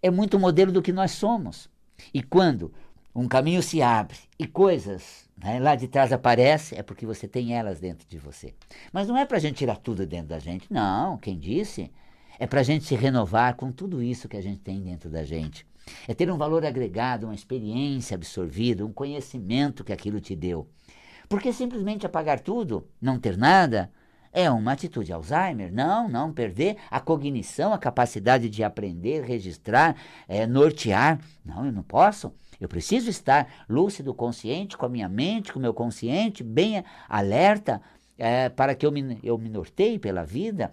é 0.01 0.12
muito 0.12 0.39
modelo 0.39 0.71
do 0.71 0.82
que 0.82 0.93
nós 0.93 1.12
somos. 1.12 1.69
E 2.13 2.21
quando 2.21 2.71
um 3.15 3.27
caminho 3.27 3.63
se 3.63 3.82
abre 3.82 4.17
e 4.38 4.45
coisas 4.45 5.27
né, 5.36 5.60
lá 5.60 5.75
de 5.75 5.88
trás 5.88 6.13
aparecem, 6.13 6.77
é 6.77 6.84
porque 6.84 7.05
você 7.05 7.27
tem 7.27 7.55
elas 7.55 7.79
dentro 7.79 8.08
de 8.08 8.17
você. 8.17 8.53
Mas 8.93 9.08
não 9.08 9.17
é 9.17 9.25
para 9.25 9.38
a 9.38 9.39
gente 9.39 9.58
tirar 9.58 9.77
tudo 9.77 10.05
dentro 10.05 10.27
da 10.27 10.39
gente, 10.39 10.71
não. 10.71 11.17
Quem 11.17 11.38
disse? 11.38 11.91
É 12.39 12.47
para 12.47 12.62
a 12.62 12.63
gente 12.63 12.86
se 12.86 12.95
renovar 12.95 13.56
com 13.56 13.69
tudo 13.69 14.02
isso 14.02 14.30
que 14.30 14.38
a 14.38 14.41
gente 14.41 14.62
tem 14.62 14.82
dentro 14.82 15.10
da 15.10 15.25
gente. 15.25 15.67
É 16.08 16.13
ter 16.13 16.32
um 16.32 16.38
valor 16.38 16.65
agregado, 16.65 17.25
uma 17.28 17.36
experiência 17.36 18.15
absorvida, 18.15 18.86
um 18.86 18.93
conhecimento 18.93 19.84
que 19.84 19.91
aquilo 19.91 20.21
te 20.21 20.38
deu. 20.38 20.65
Porque 21.28 21.52
simplesmente 21.52 22.06
apagar 22.06 22.39
tudo, 22.39 22.88
não 23.02 23.19
ter 23.19 23.38
nada, 23.38 23.91
é 24.32 24.49
uma 24.49 24.71
atitude 24.71 25.12
Alzheimer. 25.12 25.69
Não, 25.73 26.08
não 26.08 26.32
perder 26.32 26.78
a 26.89 27.02
cognição, 27.02 27.73
a 27.73 27.78
capacidade 27.78 28.49
de 28.49 28.63
aprender, 28.63 29.25
registrar, 29.25 29.97
é, 30.25 30.47
nortear. 30.47 31.19
Não, 31.43 31.65
eu 31.65 31.73
não 31.73 31.84
posso. 31.84 32.34
Eu 32.58 32.69
preciso 32.69 33.10
estar 33.10 33.65
lúcido, 33.67 34.13
consciente 34.13 34.78
com 34.78 34.86
a 34.86 34.89
minha 34.89 35.10
mente, 35.10 35.52
com 35.52 35.60
o 35.60 35.62
meu 35.62 35.73
consciente, 35.73 36.41
bem 36.41 36.84
alerta, 37.10 37.82
é, 38.17 38.49
para 38.49 38.75
que 38.75 38.86
eu 38.86 38.91
me, 38.91 39.17
eu 39.23 39.38
me 39.38 39.49
norteie 39.49 39.97
pela 39.97 40.23
vida 40.23 40.71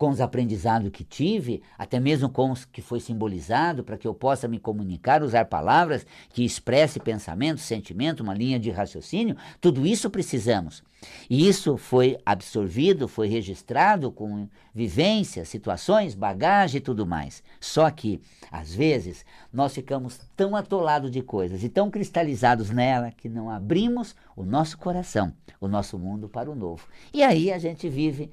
com 0.00 0.08
os 0.08 0.20
aprendizados 0.22 0.88
que 0.88 1.04
tive, 1.04 1.60
até 1.76 2.00
mesmo 2.00 2.30
com 2.30 2.50
os 2.50 2.64
que 2.64 2.80
foi 2.80 3.00
simbolizado, 3.00 3.84
para 3.84 3.98
que 3.98 4.08
eu 4.08 4.14
possa 4.14 4.48
me 4.48 4.58
comunicar, 4.58 5.22
usar 5.22 5.44
palavras 5.44 6.06
que 6.30 6.42
expresse 6.42 6.98
pensamento, 6.98 7.60
sentimento, 7.60 8.22
uma 8.22 8.32
linha 8.32 8.58
de 8.58 8.70
raciocínio, 8.70 9.36
tudo 9.60 9.86
isso 9.86 10.08
precisamos. 10.08 10.82
E 11.28 11.46
isso 11.46 11.76
foi 11.76 12.18
absorvido, 12.24 13.08
foi 13.08 13.28
registrado 13.28 14.10
com 14.10 14.48
vivências, 14.74 15.48
situações, 15.50 16.14
bagagem 16.14 16.78
e 16.78 16.82
tudo 16.82 17.06
mais. 17.06 17.42
Só 17.60 17.90
que, 17.90 18.22
às 18.50 18.72
vezes, 18.72 19.24
nós 19.52 19.74
ficamos 19.74 20.18
tão 20.34 20.56
atolados 20.56 21.10
de 21.10 21.20
coisas 21.20 21.62
e 21.62 21.68
tão 21.68 21.90
cristalizados 21.90 22.70
nela 22.70 23.10
que 23.10 23.28
não 23.28 23.50
abrimos 23.50 24.16
o 24.34 24.44
nosso 24.44 24.78
coração, 24.78 25.32
o 25.60 25.68
nosso 25.68 25.98
mundo 25.98 26.26
para 26.26 26.50
o 26.50 26.54
novo. 26.54 26.86
E 27.12 27.22
aí 27.22 27.52
a 27.52 27.58
gente 27.58 27.86
vive 27.86 28.30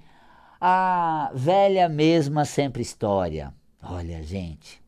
a 0.60 1.32
velha 1.34 1.88
mesma 1.88 2.46
sempre 2.46 2.82
história. 2.82 3.54
Olha, 3.82 4.22
gente, 4.24 4.82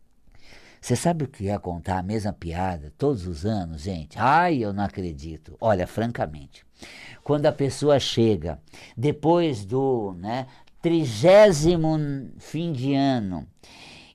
você 0.81 0.95
sabe 0.95 1.25
o 1.25 1.27
que 1.27 1.49
é 1.49 1.57
contar 1.59 1.99
a 1.99 2.03
mesma 2.03 2.33
piada 2.33 2.93
todos 2.97 3.27
os 3.27 3.45
anos, 3.45 3.81
gente? 3.81 4.17
Ai, 4.17 4.57
eu 4.57 4.73
não 4.73 4.83
acredito. 4.83 5.55
Olha, 5.59 5.85
francamente, 5.85 6.65
quando 7.23 7.45
a 7.45 7.51
pessoa 7.51 7.99
chega 7.99 8.59
depois 8.95 9.65
do 9.65 10.13
né, 10.17 10.47
trigésimo 10.81 11.97
fim 12.37 12.71
de 12.71 12.95
ano 12.95 13.45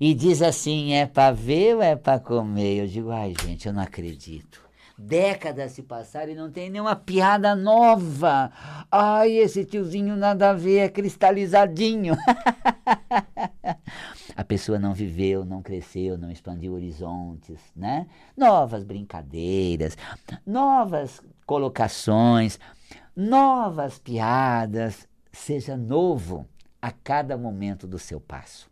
e 0.01 0.15
diz 0.15 0.43
assim, 0.43 0.95
é 0.95 1.07
para 1.07 1.33
ver 1.33 1.77
ou 1.77 1.83
é 1.83 1.95
para 1.95 2.19
comer? 2.19 2.81
Eu 2.81 2.87
digo, 2.87 3.11
ai, 3.11 3.35
gente, 3.43 3.69
eu 3.69 3.73
não 3.73 3.83
acredito. 3.83 4.64
Décadas 4.97 5.73
se 5.73 5.83
passaram 5.83 6.31
e 6.31 6.37
não 6.37 6.53
tem 6.53 6.71
nenhuma 6.71 6.95
piada 6.95 7.57
nova. 7.57 8.53
Ai, 8.91 9.33
esse 9.33 9.65
tiozinho 9.65 10.17
nada 10.17 10.51
a 10.51 10.53
ver, 10.53 10.79
é 10.79 10.89
cristalizadinho. 10.89 12.15
a 14.37 14.45
pessoa 14.45 14.79
não 14.79 14.95
viveu, 14.95 15.45
não 15.45 15.63
cresceu, 15.63 16.17
não 16.17 16.31
expandiu 16.31 16.75
horizontes, 16.75 17.61
né? 17.75 18.07
Novas 18.37 18.85
brincadeiras, 18.85 19.99
novas 20.47 21.21
colocações, 21.45 22.61
novas 23.17 23.99
piadas. 23.99 25.09
Seja 25.33 25.77
novo 25.77 26.47
a 26.81 26.93
cada 26.93 27.37
momento 27.37 27.89
do 27.89 27.99
seu 27.99 28.21
passo. 28.21 28.71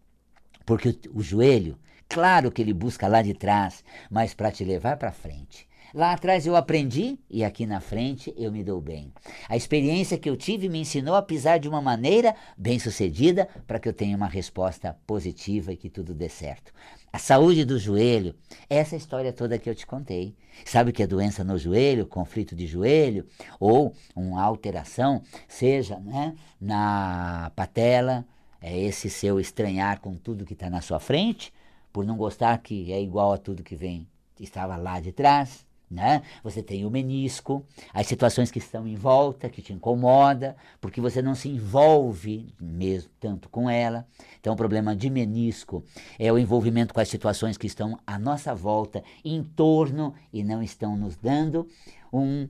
Porque 0.65 0.91
o, 0.91 1.19
o 1.19 1.23
joelho, 1.23 1.77
claro 2.09 2.53
que 2.53 2.63
ele 2.63 2.73
busca 2.73 3.09
lá 3.09 3.23
de 3.23 3.35
trás, 3.35 3.83
mas 4.09 4.35
para 4.35 4.53
te 4.53 4.65
levar 4.65 4.97
para 4.97 5.11
frente. 5.11 5.72
Lá 5.95 6.13
atrás 6.13 6.47
eu 6.47 6.57
aprendi 6.57 7.19
e 7.29 7.45
aqui 7.45 7.67
na 7.67 7.79
frente 7.79 8.33
eu 8.39 8.51
me 8.51 8.65
dou 8.65 8.81
bem. 8.81 9.13
A 9.47 9.57
experiência 9.57 10.17
que 10.17 10.31
eu 10.31 10.39
tive 10.39 10.67
me 10.67 10.81
ensinou 10.81 11.15
a 11.15 11.21
pisar 11.21 11.59
de 11.59 11.69
uma 11.69 11.83
maneira 11.83 12.35
bem 12.57 12.79
sucedida 12.79 13.47
para 13.67 13.79
que 13.79 13.87
eu 13.87 13.93
tenha 13.93 14.17
uma 14.17 14.27
resposta 14.27 14.97
positiva 15.07 15.71
e 15.71 15.77
que 15.77 15.91
tudo 15.91 16.15
dê 16.15 16.31
certo. 16.31 16.73
A 17.13 17.19
saúde 17.19 17.67
do 17.67 17.79
joelho, 17.79 18.35
essa 18.71 18.97
história 18.97 19.35
toda 19.35 19.59
que 19.59 19.69
eu 19.69 19.75
te 19.75 19.87
contei. 19.87 20.35
Sabe 20.65 20.93
que 20.93 21.03
a 21.03 21.07
doença 21.07 21.45
no 21.45 21.59
joelho, 21.59 22.07
conflito 22.07 22.57
de 22.57 22.67
joelho 22.67 23.27
ou 23.61 23.93
uma 24.17 24.43
alteração, 24.43 25.21
seja 25.47 25.99
né, 26.01 26.35
na 26.59 27.53
patela, 27.55 28.25
é 28.63 28.81
esse 28.81 29.11
seu 29.11 29.39
estranhar 29.39 30.01
com 30.01 30.17
tudo 30.17 30.47
que 30.47 30.55
está 30.55 30.71
na 30.71 30.81
sua 30.81 30.99
frente, 30.99 31.53
por 31.93 32.07
não 32.07 32.17
gostar 32.17 32.57
que 32.63 32.91
é 32.91 33.03
igual 33.03 33.35
a 33.35 33.37
tudo 33.37 33.63
que 33.63 33.77
vem 33.77 34.09
estava 34.41 34.77
lá 34.77 34.99
de 34.99 35.13
trás 35.13 35.67
né? 35.93 36.23
Você 36.43 36.63
tem 36.63 36.85
o 36.87 36.91
menisco, 36.91 37.65
as 37.93 38.07
situações 38.07 38.51
que 38.51 38.59
estão 38.59 38.87
em 38.87 38.97
volta, 38.97 39.49
que 39.49 39.61
te 39.61 39.73
incomoda, 39.73 40.57
porque 40.81 41.01
você 41.01 41.21
não 41.21 41.35
se 41.35 41.49
envolve 41.49 42.55
mesmo 42.59 43.11
tanto 43.21 43.49
com 43.49 43.69
ela. 43.69 44.07
Então, 44.41 44.55
o 44.55 44.57
problema 44.57 44.97
de 44.97 45.11
menisco 45.11 45.85
é 46.19 46.33
o 46.33 46.39
envolvimento 46.39 46.95
com 46.95 47.01
as 47.01 47.09
situações 47.09 47.59
que 47.59 47.67
estão 47.67 47.99
à 48.07 48.19
nossa 48.19 48.55
volta, 48.55 49.05
em 49.25 49.43
torno 49.43 50.15
e 50.33 50.43
não 50.43 50.63
estão 50.63 50.97
nos 50.97 51.17
dando 51.17 51.69
um, 52.13 52.49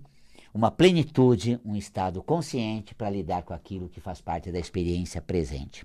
uma 0.55 0.71
plenitude, 0.71 1.61
um 1.65 1.75
estado 1.75 2.23
consciente 2.23 2.95
para 2.95 3.11
lidar 3.11 3.43
com 3.43 3.53
aquilo 3.53 3.89
que 3.89 4.01
faz 4.01 4.21
parte 4.21 4.53
da 4.53 4.59
experiência 4.59 5.21
presente. 5.21 5.85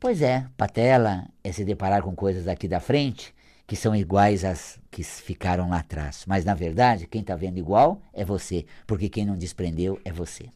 Pois 0.00 0.22
é, 0.22 0.46
patela 0.56 1.28
é 1.42 1.52
se 1.52 1.64
deparar 1.64 2.02
com 2.02 2.14
coisas 2.14 2.46
aqui 2.46 2.66
da 2.66 2.80
frente 2.80 3.34
que 3.68 3.76
são 3.76 3.94
iguais 3.94 4.46
às 4.46 4.80
que 4.90 5.04
ficaram 5.04 5.68
lá 5.68 5.80
atrás. 5.80 6.24
Mas 6.26 6.42
na 6.42 6.54
verdade, 6.54 7.06
quem 7.06 7.20
está 7.20 7.36
vendo 7.36 7.58
igual 7.58 8.00
é 8.14 8.24
você, 8.24 8.64
porque 8.86 9.10
quem 9.10 9.26
não 9.26 9.36
desprendeu 9.36 10.00
é 10.06 10.10
você. 10.10 10.46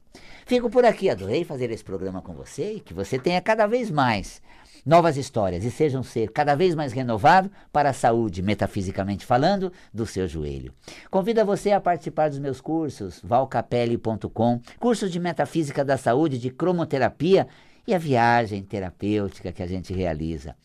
Fico 0.46 0.70
por 0.70 0.85
aqui, 0.85 1.11
adorei 1.11 1.44
fazer 1.44 1.70
esse 1.70 1.85
programa 1.85 2.22
com 2.22 2.33
você 2.33 2.77
e 2.77 2.81
que 2.81 2.94
você 2.94 3.18
tenha 3.18 3.40
cada 3.42 3.66
vez 3.66 3.90
mais 3.90 4.40
novas 4.85 5.18
histórias 5.18 5.62
e 5.62 5.70
seja 5.70 5.98
um 5.98 6.03
ser 6.03 6.33
cada 6.33 6.55
vez 6.55 6.75
mais 6.75 6.92
renovado 6.92 7.51
para 7.70 7.90
a 7.90 7.92
saúde, 7.92 8.42
metafisicamente 8.42 9.27
falando, 9.27 9.70
do 9.92 10.07
seu 10.07 10.27
joelho. 10.27 10.72
Convido 11.11 11.44
você 11.44 11.70
a 11.70 11.81
participar 11.81 12.31
dos 12.31 12.38
meus 12.38 12.62
cursos, 12.62 13.20
valcapelli.com, 13.22 14.61
cursos 14.81 15.12
de 15.12 15.20
metafísica 15.20 15.85
da 15.85 15.98
saúde, 15.98 16.38
de 16.38 16.48
cromoterapia 16.48 17.46
e 17.87 17.94
a 17.94 17.98
viagem 17.98 18.62
terapêutica 18.62 19.53
que 19.53 19.62
a 19.62 19.66
gente 19.66 19.92
realiza. 19.92 20.57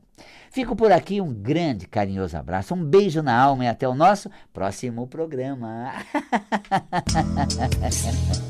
Fico 0.49 0.75
por 0.75 0.91
aqui, 0.91 1.21
um 1.21 1.31
grande 1.31 1.87
carinhoso 1.87 2.35
abraço, 2.35 2.73
um 2.73 2.83
beijo 2.83 3.21
na 3.21 3.39
alma 3.39 3.65
e 3.65 3.67
até 3.67 3.87
o 3.87 3.93
nosso 3.93 4.31
próximo 4.51 5.05
programa. 5.07 5.93